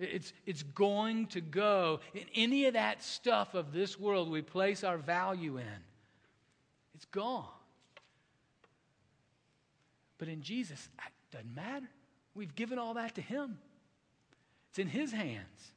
It's, 0.00 0.32
it's 0.46 0.62
going 0.62 1.26
to 1.28 1.42
go. 1.42 2.00
In 2.14 2.24
any 2.34 2.64
of 2.64 2.72
that 2.72 3.02
stuff 3.02 3.54
of 3.54 3.72
this 3.72 4.00
world 4.00 4.30
we 4.30 4.40
place 4.40 4.82
our 4.82 4.96
value 4.96 5.58
in, 5.58 5.84
it's 6.94 7.04
gone. 7.06 7.44
But 10.16 10.28
in 10.28 10.40
Jesus, 10.42 10.88
it 10.98 11.12
doesn't 11.30 11.54
matter. 11.54 11.88
We've 12.34 12.54
given 12.54 12.78
all 12.78 12.94
that 12.94 13.14
to 13.16 13.20
Him, 13.20 13.58
it's 14.70 14.78
in 14.78 14.88
His 14.88 15.12
hands. 15.12 15.72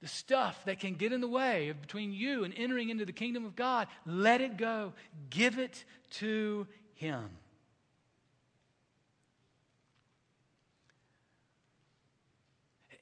The 0.00 0.08
stuff 0.08 0.64
that 0.64 0.78
can 0.78 0.94
get 0.94 1.12
in 1.12 1.20
the 1.20 1.28
way 1.28 1.70
of 1.70 1.80
between 1.80 2.12
you 2.12 2.44
and 2.44 2.54
entering 2.56 2.88
into 2.88 3.04
the 3.04 3.12
kingdom 3.12 3.44
of 3.44 3.56
God, 3.56 3.88
let 4.06 4.40
it 4.40 4.56
go. 4.56 4.92
Give 5.28 5.58
it 5.58 5.84
to 6.12 6.68
Him. 6.94 7.28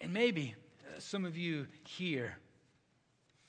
And 0.01 0.13
maybe 0.13 0.55
uh, 0.87 1.01
some 1.01 1.25
of 1.25 1.37
you 1.37 1.67
here 1.85 2.37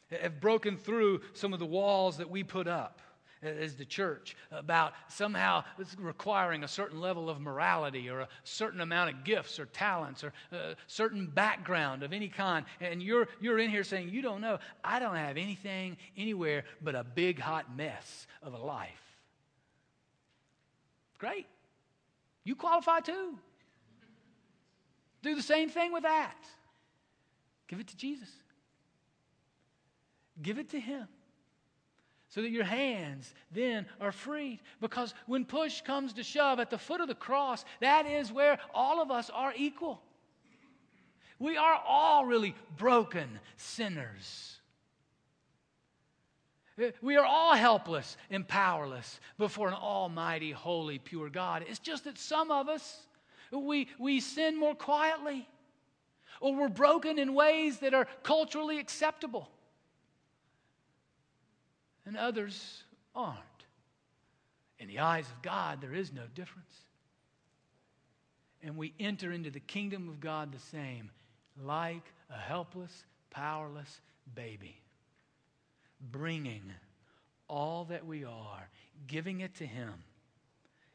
have 0.10 0.39
broken 0.39 0.77
through 0.77 1.21
some 1.33 1.53
of 1.53 1.60
the 1.60 1.65
walls 1.65 2.17
that 2.17 2.29
we 2.29 2.43
put 2.43 2.67
up 2.67 3.01
as 3.41 3.75
the 3.75 3.86
church 3.86 4.36
about 4.51 4.93
somehow 5.10 5.63
requiring 5.99 6.63
a 6.63 6.67
certain 6.67 6.99
level 6.99 7.29
of 7.29 7.39
morality 7.39 8.10
or 8.10 8.21
a 8.21 8.27
certain 8.43 8.81
amount 8.81 9.13
of 9.13 9.23
gifts 9.23 9.60
or 9.60 9.65
talents 9.67 10.23
or 10.23 10.33
a 10.51 10.75
certain 10.88 11.27
background 11.27 12.03
of 12.03 12.13
any 12.13 12.29
kind. 12.29 12.65
And 12.81 13.01
you're, 13.01 13.27
you're 13.39 13.60
in 13.60 13.69
here 13.69 13.83
saying, 13.83 14.10
You 14.10 14.21
don't 14.21 14.41
know. 14.41 14.60
I 14.83 14.99
don't 14.99 15.15
have 15.15 15.38
anything 15.38 15.97
anywhere 16.15 16.63
but 16.81 16.95
a 16.95 17.03
big 17.03 17.39
hot 17.39 17.75
mess 17.75 18.27
of 18.41 18.53
a 18.53 18.57
life. 18.57 18.89
Great. 21.19 21.47
You 22.43 22.55
qualify 22.55 23.01
too. 23.01 23.38
Do 25.21 25.36
the 25.36 25.41
same 25.41 25.69
thing 25.69 25.91
with 25.91 26.03
that. 26.03 26.38
Give 27.67 27.80
it 27.80 27.88
to 27.88 27.97
Jesus. 27.97 28.30
Give 30.41 30.60
it 30.60 30.69
to 30.69 30.80
Him 30.80 31.08
so 32.30 32.41
that 32.41 32.51
your 32.51 32.63
hands 32.63 33.34
then 33.51 33.86
are 33.99 34.12
freed. 34.12 34.60
Because 34.82 35.13
when 35.25 35.45
push 35.45 35.82
comes 35.82 36.13
to 36.13 36.23
shove 36.23 36.60
at 36.60 36.69
the 36.69 36.77
foot 36.77 37.01
of 37.01 37.08
the 37.08 37.15
cross, 37.15 37.65
that 37.80 38.06
is 38.06 38.32
where 38.32 38.60
all 38.73 39.01
of 39.01 39.12
us 39.12 39.30
are 39.30 39.53
equal. 39.56 40.01
We 41.39 41.58
are 41.58 41.82
all 41.88 42.25
really 42.25 42.56
broken 42.77 43.39
sinners. 43.56 44.58
We 47.01 47.15
are 47.15 47.25
all 47.25 47.56
helpless 47.56 48.17
and 48.30 48.47
powerless 48.47 49.19
before 49.39 49.67
an 49.67 49.73
almighty, 49.73 50.51
holy, 50.51 50.99
pure 50.99 51.30
God. 51.30 51.65
It's 51.67 51.80
just 51.80 52.03
that 52.03 52.19
some 52.19 52.51
of 52.51 52.69
us, 52.69 53.07
we, 53.51 53.88
we 53.99 54.19
sin 54.19 54.60
more 54.60 54.75
quietly, 54.75 55.47
or 56.41 56.55
we're 56.55 56.69
broken 56.69 57.19
in 57.19 57.33
ways 57.33 57.79
that 57.79 57.93
are 57.93 58.07
culturally 58.23 58.79
acceptable 58.79 59.49
and 62.07 62.15
others 62.15 62.83
aren't. 63.13 63.38
In 64.79 64.88
the 64.88 64.99
eyes 64.99 65.25
of 65.27 65.41
God, 65.41 65.81
there 65.81 65.93
is 65.93 66.13
no 66.13 66.23
difference. 66.33 66.73
And 68.63 68.77
we 68.77 68.93
enter 68.99 69.31
into 69.31 69.51
the 69.51 69.60
kingdom 69.60 70.07
of 70.07 70.19
God 70.19 70.51
the 70.51 70.60
same, 70.60 71.12
like 71.62 72.03
a 72.29 72.38
helpless, 72.38 73.03
powerless 73.29 73.99
baby, 74.33 74.81
bringing 75.99 76.63
all 77.49 77.86
that 77.86 78.05
we 78.05 78.23
are, 78.23 78.69
giving 79.07 79.41
it 79.41 79.55
to 79.55 79.65
Him, 79.65 79.93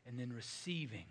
and 0.06 0.18
then 0.18 0.32
receiving 0.32 1.04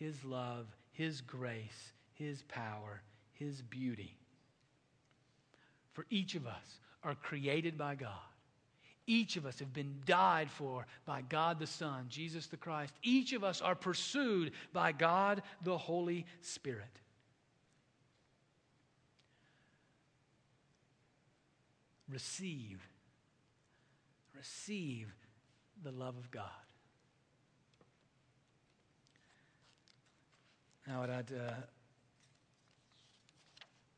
His 0.00 0.24
love, 0.24 0.66
His 0.90 1.20
grace, 1.20 1.92
His 2.14 2.42
power, 2.48 3.02
His 3.34 3.62
beauty. 3.62 4.16
For 5.92 6.04
each 6.10 6.34
of 6.34 6.48
us 6.48 6.80
are 7.04 7.14
created 7.14 7.78
by 7.78 7.94
God 7.94 8.30
each 9.10 9.36
of 9.36 9.44
us 9.44 9.58
have 9.58 9.72
been 9.72 9.96
died 10.06 10.48
for 10.50 10.86
by 11.04 11.22
God 11.22 11.58
the 11.58 11.66
Son, 11.66 12.06
Jesus 12.08 12.46
the 12.46 12.56
Christ. 12.56 12.94
Each 13.02 13.32
of 13.32 13.42
us 13.42 13.60
are 13.60 13.74
pursued 13.74 14.52
by 14.72 14.92
God 14.92 15.42
the 15.64 15.76
Holy 15.76 16.26
Spirit. 16.40 16.84
Receive, 22.08 22.80
receive 24.36 25.12
the 25.82 25.92
love 25.92 26.16
of 26.16 26.30
God. 26.30 26.44
Now, 30.90 31.02
what 31.02 31.10
I'd, 31.10 31.32
uh, 31.32 31.52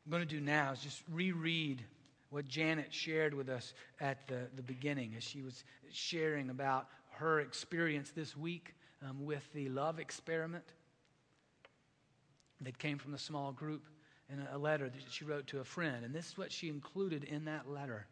I'm 0.05 0.11
going 0.11 0.21
to 0.21 0.29
do 0.29 0.43
now 0.43 0.73
is 0.73 0.81
just 0.81 1.03
reread 1.11 1.83
what 2.29 2.47
Janet 2.47 2.93
shared 2.93 3.33
with 3.33 3.49
us 3.49 3.73
at 3.99 4.29
the, 4.29 4.49
the 4.57 4.63
beginning 4.63 5.15
as 5.17 5.23
she 5.23 5.41
was 5.41 5.65
sharing 5.91 6.51
about 6.51 6.89
her 7.13 7.41
experience 7.41 8.11
this 8.11 8.37
week 8.37 8.75
um, 9.09 9.25
with 9.25 9.43
the 9.55 9.71
love 9.71 9.99
experiment 9.99 10.65
that 12.61 12.79
came 12.79 12.99
from 12.99 13.13
the 13.13 13.19
small 13.19 13.53
group 13.53 13.87
in 14.31 14.47
a 14.53 14.59
letter 14.59 14.91
that 14.91 15.01
she 15.11 15.25
wrote 15.25 15.47
to 15.47 15.61
a 15.61 15.65
friend. 15.65 16.05
And 16.05 16.15
this 16.15 16.27
is 16.29 16.37
what 16.37 16.53
she 16.53 16.69
included 16.69 17.25
in 17.25 17.47
that 17.47 17.71
letter 17.71 18.07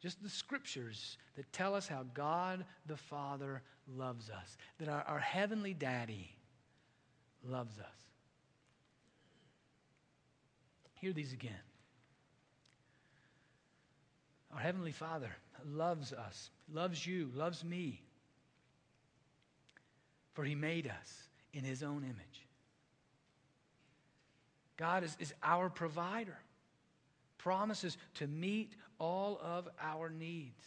just 0.00 0.22
the 0.22 0.30
scriptures 0.30 1.18
that 1.34 1.52
tell 1.52 1.74
us 1.74 1.88
how 1.88 2.04
God 2.14 2.64
the 2.86 2.96
Father 2.96 3.62
loves 3.88 4.30
us, 4.30 4.56
that 4.78 4.88
our, 4.88 5.02
our 5.02 5.18
heavenly 5.18 5.74
daddy 5.74 6.37
loves 7.48 7.78
us. 7.78 7.86
Hear 10.94 11.12
these 11.12 11.32
again. 11.32 11.52
Our 14.52 14.60
Heavenly 14.60 14.92
Father 14.92 15.30
loves 15.66 16.12
us, 16.12 16.50
loves 16.72 17.06
you, 17.06 17.30
loves 17.34 17.64
me. 17.64 18.02
For 20.34 20.44
He 20.44 20.54
made 20.54 20.86
us 20.86 21.28
in 21.52 21.64
His 21.64 21.82
own 21.82 22.02
image. 22.02 22.46
God 24.76 25.04
is, 25.04 25.16
is 25.20 25.34
our 25.42 25.68
provider, 25.68 26.38
promises 27.36 27.96
to 28.14 28.26
meet 28.26 28.72
all 28.98 29.40
of 29.42 29.68
our 29.80 30.08
needs. 30.08 30.64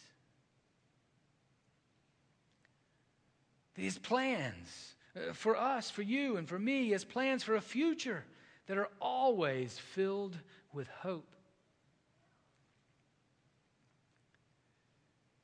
These 3.74 3.98
plans 3.98 4.94
Uh, 5.14 5.32
for 5.32 5.56
us, 5.56 5.90
for 5.90 6.02
you, 6.02 6.36
and 6.36 6.48
for 6.48 6.58
me, 6.58 6.88
His 6.88 7.04
plans 7.04 7.42
for 7.42 7.56
a 7.56 7.60
future 7.60 8.24
that 8.66 8.78
are 8.78 8.88
always 9.00 9.78
filled 9.78 10.36
with 10.72 10.88
hope. 10.88 11.32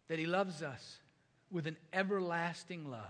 that 0.09 0.19
He 0.19 0.27
loves 0.27 0.63
us 0.63 0.99
with 1.51 1.67
an 1.67 1.77
everlasting 1.93 2.91
love. 2.91 3.01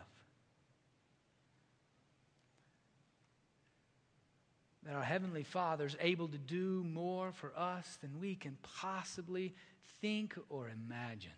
That 4.84 4.94
our 4.94 5.02
Heavenly 5.02 5.44
Father 5.44 5.86
is 5.86 5.96
able 6.00 6.28
to 6.28 6.38
do 6.38 6.84
more 6.84 7.32
for 7.32 7.52
us 7.56 7.98
than 8.00 8.20
we 8.20 8.34
can 8.34 8.56
possibly 8.80 9.54
think 10.00 10.36
or 10.48 10.68
imagine. 10.68 11.30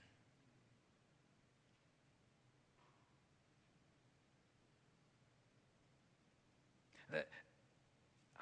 That 7.12 7.28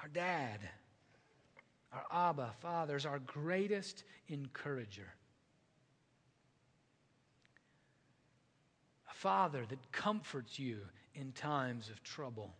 our 0.01 0.07
dad, 0.07 0.59
our 1.91 2.29
Abba, 2.29 2.53
Father, 2.61 2.95
is 2.95 3.05
our 3.05 3.19
greatest 3.19 4.03
encourager. 4.27 5.07
A 9.09 9.13
father 9.13 9.65
that 9.69 9.91
comforts 9.91 10.57
you 10.57 10.79
in 11.15 11.31
times 11.33 11.89
of 11.89 12.01
trouble. 12.03 12.53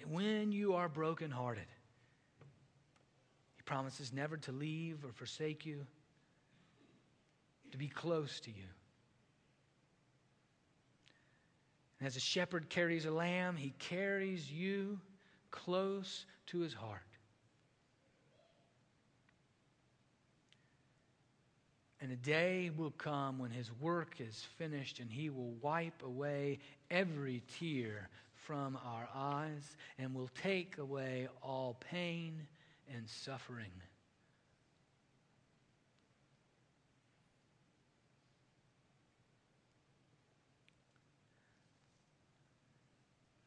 And 0.00 0.10
when 0.12 0.50
you 0.50 0.74
are 0.74 0.88
brokenhearted, 0.88 1.66
He 3.56 3.62
promises 3.62 4.12
never 4.12 4.36
to 4.38 4.52
leave 4.52 5.04
or 5.04 5.12
forsake 5.12 5.64
you, 5.64 5.86
to 7.70 7.78
be 7.78 7.88
close 7.88 8.40
to 8.40 8.50
you. 8.50 8.66
And 12.00 12.08
As 12.08 12.16
a 12.16 12.20
shepherd 12.20 12.68
carries 12.68 13.04
a 13.04 13.10
lamb, 13.10 13.56
he 13.56 13.72
carries 13.78 14.50
you 14.50 14.98
close 15.54 16.26
to 16.46 16.58
his 16.58 16.74
heart. 16.74 17.00
And 22.00 22.12
a 22.12 22.16
day 22.16 22.70
will 22.76 22.90
come 22.90 23.38
when 23.38 23.50
his 23.50 23.70
work 23.80 24.20
is 24.20 24.44
finished 24.58 24.98
and 24.98 25.10
he 25.10 25.30
will 25.30 25.54
wipe 25.62 26.02
away 26.02 26.58
every 26.90 27.42
tear 27.58 28.10
from 28.34 28.76
our 28.84 29.08
eyes 29.14 29.76
and 29.98 30.14
will 30.14 30.28
take 30.42 30.76
away 30.78 31.28
all 31.40 31.78
pain 31.80 32.46
and 32.94 33.08
suffering. 33.08 33.70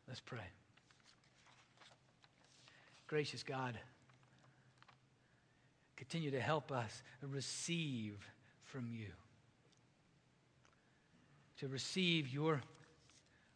Let's 0.07 0.21
pray. 0.21 0.56
Gracious 3.07 3.41
God, 3.41 3.77
continue 5.95 6.31
to 6.31 6.41
help 6.41 6.71
us 6.71 7.01
receive 7.21 8.17
from 8.63 8.87
you, 8.91 9.07
to 11.59 11.69
receive 11.69 12.27
your 12.27 12.61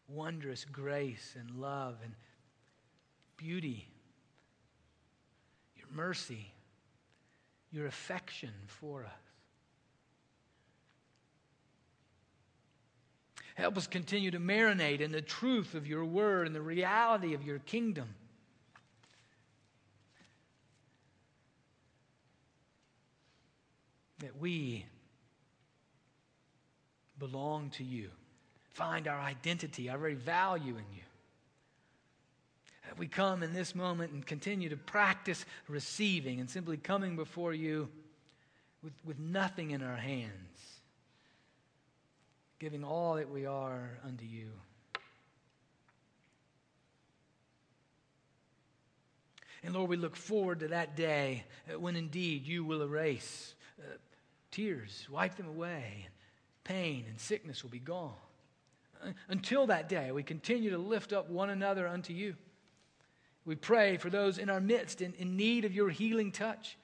wondrous 0.08 0.64
grace 0.64 1.36
and 1.38 1.50
love 1.60 1.96
and 2.02 2.14
beauty, 3.36 3.86
your 5.76 5.86
mercy, 5.92 6.52
your 7.70 7.86
affection 7.86 8.52
for 8.66 9.04
us. 9.04 9.10
Help 13.54 13.76
us 13.76 13.86
continue 13.86 14.30
to 14.30 14.40
marinate 14.40 15.00
in 15.00 15.12
the 15.12 15.20
truth 15.20 15.74
of 15.74 15.86
your 15.86 16.06
word 16.06 16.46
and 16.46 16.56
the 16.56 16.62
reality 16.62 17.34
of 17.34 17.42
your 17.42 17.58
kingdom. 17.60 18.08
That 24.22 24.40
we 24.40 24.86
belong 27.18 27.70
to 27.70 27.84
you, 27.84 28.08
find 28.70 29.08
our 29.08 29.18
identity, 29.18 29.90
our 29.90 29.98
very 29.98 30.14
value 30.14 30.74
in 30.74 30.84
you. 30.94 31.02
That 32.86 32.98
we 32.98 33.08
come 33.08 33.42
in 33.42 33.52
this 33.52 33.74
moment 33.74 34.12
and 34.12 34.24
continue 34.24 34.68
to 34.68 34.76
practice 34.76 35.44
receiving 35.68 36.38
and 36.38 36.48
simply 36.48 36.76
coming 36.76 37.16
before 37.16 37.52
you 37.52 37.88
with, 38.82 38.92
with 39.04 39.18
nothing 39.18 39.72
in 39.72 39.82
our 39.82 39.96
hands, 39.96 40.30
giving 42.60 42.84
all 42.84 43.16
that 43.16 43.28
we 43.30 43.44
are 43.44 43.90
unto 44.06 44.24
you. 44.24 44.50
And 49.64 49.74
Lord, 49.74 49.90
we 49.90 49.96
look 49.96 50.16
forward 50.16 50.60
to 50.60 50.68
that 50.68 50.96
day 50.96 51.44
when 51.78 51.96
indeed 51.96 52.46
you 52.46 52.64
will 52.64 52.82
erase 52.82 53.54
uh, 53.80 53.96
tears, 54.52 55.08
wipe 55.10 55.34
them 55.34 55.48
away, 55.48 56.04
and 56.04 56.14
pain 56.62 57.04
and 57.08 57.18
sickness 57.18 57.62
will 57.62 57.70
be 57.70 57.80
gone. 57.80 58.14
Until 59.28 59.66
that 59.66 59.88
day, 59.88 60.12
we 60.12 60.22
continue 60.22 60.70
to 60.70 60.78
lift 60.78 61.12
up 61.12 61.28
one 61.28 61.50
another 61.50 61.88
unto 61.88 62.12
you. 62.12 62.36
We 63.44 63.56
pray 63.56 63.96
for 63.96 64.10
those 64.10 64.38
in 64.38 64.48
our 64.48 64.60
midst 64.60 65.02
in, 65.02 65.12
in 65.14 65.36
need 65.36 65.64
of 65.64 65.74
your 65.74 65.90
healing 65.90 66.30
touch. 66.30 66.78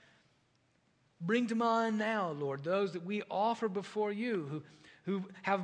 Bring 1.20 1.46
to 1.48 1.54
mind 1.54 1.98
now, 1.98 2.30
Lord, 2.32 2.64
those 2.64 2.92
that 2.92 3.04
we 3.04 3.22
offer 3.30 3.68
before 3.68 4.10
you 4.10 4.46
who, 4.50 4.62
who 5.04 5.24
have 5.42 5.62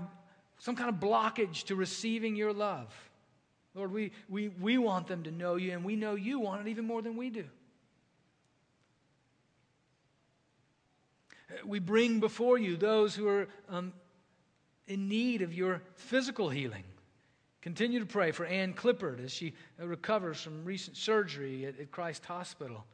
some 0.58 0.76
kind 0.76 0.88
of 0.88 0.96
blockage 0.96 1.64
to 1.64 1.74
receiving 1.74 2.36
your 2.36 2.52
love. 2.52 2.94
Lord, 3.74 3.90
we, 3.92 4.12
we, 4.28 4.48
we 4.48 4.78
want 4.78 5.08
them 5.08 5.24
to 5.24 5.32
know 5.32 5.56
you, 5.56 5.72
and 5.72 5.84
we 5.84 5.96
know 5.96 6.14
you 6.14 6.38
want 6.38 6.60
it 6.60 6.70
even 6.70 6.84
more 6.84 7.02
than 7.02 7.16
we 7.16 7.30
do. 7.30 7.44
We 11.64 11.78
bring 11.78 12.20
before 12.20 12.58
you 12.58 12.76
those 12.76 13.14
who 13.14 13.28
are 13.28 13.48
um, 13.68 13.92
in 14.86 15.08
need 15.08 15.42
of 15.42 15.52
your 15.52 15.82
physical 15.96 16.48
healing. 16.48 16.84
Continue 17.62 18.00
to 18.00 18.06
pray 18.06 18.30
for 18.30 18.44
Ann 18.44 18.74
Clippard 18.74 19.24
as 19.24 19.32
she 19.32 19.54
recovers 19.78 20.40
from 20.40 20.64
recent 20.64 20.96
surgery 20.96 21.64
at, 21.64 21.80
at 21.80 21.90
Christ 21.90 22.24
Hospital. 22.26 22.84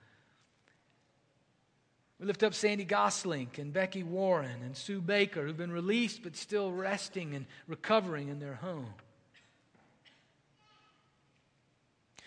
We 2.20 2.26
lift 2.26 2.42
up 2.42 2.54
Sandy 2.54 2.84
Goslink 2.84 3.58
and 3.58 3.72
Becky 3.72 4.02
Warren 4.02 4.62
and 4.62 4.76
Sue 4.76 5.00
Baker, 5.00 5.46
who've 5.46 5.56
been 5.56 5.72
released 5.72 6.22
but 6.22 6.36
still 6.36 6.70
resting 6.70 7.34
and 7.34 7.46
recovering 7.66 8.28
in 8.28 8.38
their 8.38 8.54
home. 8.56 8.92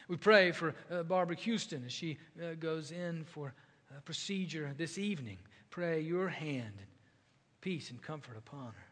We 0.08 0.18
pray 0.18 0.52
for 0.52 0.76
uh, 0.92 1.04
Barbara 1.04 1.36
Houston 1.38 1.84
as 1.86 1.92
she 1.92 2.18
uh, 2.42 2.56
goes 2.60 2.92
in 2.92 3.24
for 3.24 3.54
a 3.96 4.02
procedure 4.02 4.74
this 4.78 4.98
evening. 4.98 5.38
Pray 5.74 6.02
your 6.02 6.28
hand, 6.28 6.76
peace, 7.60 7.90
and 7.90 8.00
comfort 8.00 8.38
upon 8.38 8.68
her. 8.68 8.88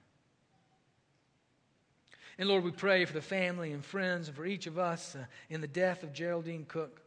And 2.39 2.49
Lord, 2.49 2.63
we 2.63 2.71
pray 2.71 3.05
for 3.05 3.13
the 3.13 3.21
family 3.21 3.71
and 3.71 3.85
friends 3.85 4.27
and 4.27 4.35
for 4.35 4.47
each 4.47 4.65
of 4.65 4.79
us 4.79 5.15
uh, 5.15 5.25
in 5.51 5.61
the 5.61 5.67
death 5.67 6.01
of 6.01 6.11
Geraldine 6.11 6.65
Cook. 6.67 6.99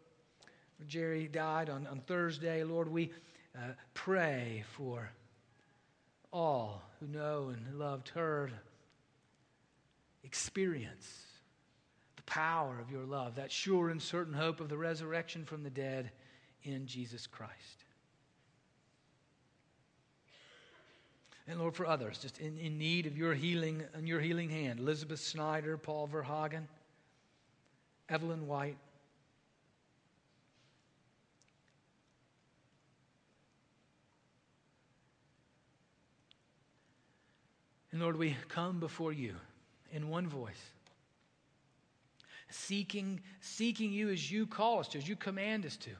Jerry 0.86 1.26
died 1.26 1.68
on, 1.68 1.88
on 1.88 1.98
Thursday. 1.98 2.62
Lord, 2.62 2.86
we 2.86 3.10
uh, 3.56 3.72
pray 3.94 4.62
for 4.76 5.10
all 6.32 6.80
who 7.00 7.08
know 7.08 7.48
and 7.48 7.76
loved 7.76 8.10
her 8.10 8.52
experience 10.22 11.24
the 12.14 12.22
power 12.22 12.78
of 12.80 12.92
your 12.92 13.04
love, 13.04 13.34
that 13.34 13.50
sure 13.50 13.90
and 13.90 14.00
certain 14.00 14.34
hope 14.34 14.60
of 14.60 14.68
the 14.68 14.78
resurrection 14.78 15.44
from 15.44 15.64
the 15.64 15.70
dead 15.70 16.12
in 16.62 16.86
Jesus 16.86 17.26
Christ. 17.26 17.83
And 21.46 21.60
Lord, 21.60 21.74
for 21.74 21.86
others, 21.86 22.18
just 22.18 22.38
in, 22.38 22.56
in 22.56 22.78
need 22.78 23.06
of 23.06 23.18
your 23.18 23.34
healing 23.34 23.82
and 23.92 24.08
your 24.08 24.20
healing 24.20 24.48
hand 24.48 24.80
Elizabeth 24.80 25.20
Snyder, 25.20 25.76
Paul 25.76 26.06
Verhagen, 26.06 26.68
Evelyn 28.08 28.46
White. 28.46 28.78
And 37.92 38.00
Lord, 38.00 38.16
we 38.16 38.36
come 38.48 38.80
before 38.80 39.12
you 39.12 39.36
in 39.92 40.08
one 40.08 40.26
voice, 40.26 40.72
seeking, 42.48 43.20
seeking 43.40 43.92
you 43.92 44.08
as 44.08 44.32
you 44.32 44.46
call 44.46 44.80
us 44.80 44.88
to, 44.88 44.98
as 44.98 45.06
you 45.06 45.14
command 45.14 45.64
us 45.64 45.76
to 45.76 45.90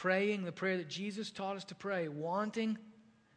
praying 0.00 0.44
the 0.44 0.52
prayer 0.52 0.78
that 0.78 0.88
Jesus 0.88 1.30
taught 1.30 1.56
us 1.56 1.64
to 1.64 1.74
pray, 1.74 2.08
wanting 2.08 2.78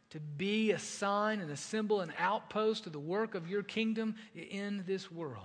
to 0.08 0.18
be 0.18 0.70
a 0.70 0.78
sign 0.78 1.40
and 1.40 1.50
a 1.50 1.56
symbol, 1.58 2.00
an 2.00 2.10
outpost 2.18 2.86
of 2.86 2.92
the 2.94 2.98
work 2.98 3.34
of 3.34 3.46
your 3.46 3.62
kingdom 3.62 4.14
in 4.34 4.82
this 4.86 5.12
world. 5.12 5.44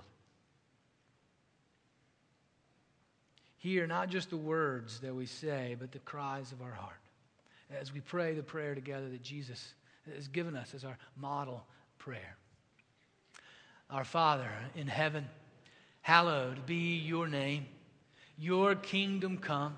Hear 3.58 3.86
not 3.86 4.08
just 4.08 4.30
the 4.30 4.38
words 4.38 5.02
that 5.02 5.14
we 5.14 5.26
say, 5.26 5.76
but 5.78 5.92
the 5.92 6.00
cries 6.00 6.54
of 6.54 6.62
our 6.62 6.72
heart 6.72 7.02
as 7.70 7.94
we 7.94 8.00
pray 8.00 8.34
the 8.34 8.42
prayer 8.42 8.74
together 8.74 9.10
that 9.10 9.22
Jesus 9.22 9.74
has 10.16 10.30
given 10.30 10.56
us 10.56 10.74
as 10.74 10.86
our 10.86 10.98
model 11.18 11.66
prayer. 11.98 12.38
Our 13.90 14.06
Father 14.06 14.50
in 14.74 14.88
heaven, 14.88 15.28
hallowed 16.00 16.66
be 16.66 16.96
your 16.96 17.28
name. 17.28 17.66
Your 18.38 18.74
kingdom 18.74 19.38
come. 19.38 19.78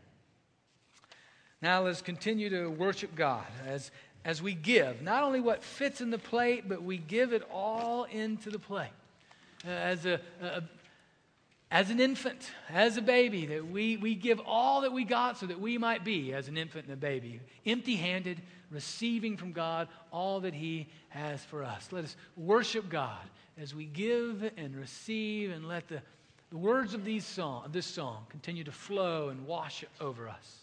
Now 1.61 1.83
let's 1.83 2.01
continue 2.01 2.49
to 2.49 2.67
worship 2.67 3.15
God 3.15 3.45
as, 3.67 3.91
as 4.25 4.41
we 4.41 4.53
give, 4.53 5.01
not 5.01 5.23
only 5.23 5.39
what 5.39 5.63
fits 5.63 6.01
in 6.01 6.09
the 6.09 6.17
plate, 6.17 6.67
but 6.67 6.81
we 6.81 6.97
give 6.97 7.33
it 7.33 7.43
all 7.51 8.05
into 8.05 8.49
the 8.49 8.59
plate. 8.59 8.89
Uh, 9.65 9.69
as, 9.69 10.05
a, 10.05 10.19
a, 10.41 10.63
as 11.69 11.91
an 11.91 11.99
infant, 11.99 12.51
as 12.69 12.97
a 12.97 13.01
baby, 13.01 13.45
that 13.45 13.67
we, 13.67 13.97
we 13.97 14.15
give 14.15 14.41
all 14.45 14.81
that 14.81 14.91
we 14.91 15.03
got 15.03 15.37
so 15.37 15.45
that 15.45 15.59
we 15.59 15.77
might 15.77 16.03
be, 16.03 16.33
as 16.33 16.47
an 16.47 16.57
infant 16.57 16.85
and 16.85 16.93
a 16.93 16.97
baby, 16.97 17.39
empty 17.65 17.95
handed, 17.95 18.41
receiving 18.71 19.37
from 19.37 19.51
God 19.51 19.87
all 20.11 20.39
that 20.39 20.55
He 20.55 20.87
has 21.09 21.43
for 21.43 21.63
us. 21.63 21.89
Let 21.91 22.05
us 22.05 22.15
worship 22.35 22.89
God 22.89 23.19
as 23.59 23.75
we 23.75 23.85
give 23.85 24.49
and 24.57 24.75
receive 24.75 25.51
and 25.51 25.67
let 25.67 25.87
the 25.87 26.01
the 26.51 26.57
words 26.57 26.93
of 26.93 27.05
these 27.05 27.25
song, 27.25 27.69
this 27.71 27.85
song 27.85 28.25
continue 28.27 28.65
to 28.65 28.73
flow 28.73 29.29
and 29.29 29.47
wash 29.47 29.85
over 30.01 30.27
us. 30.27 30.60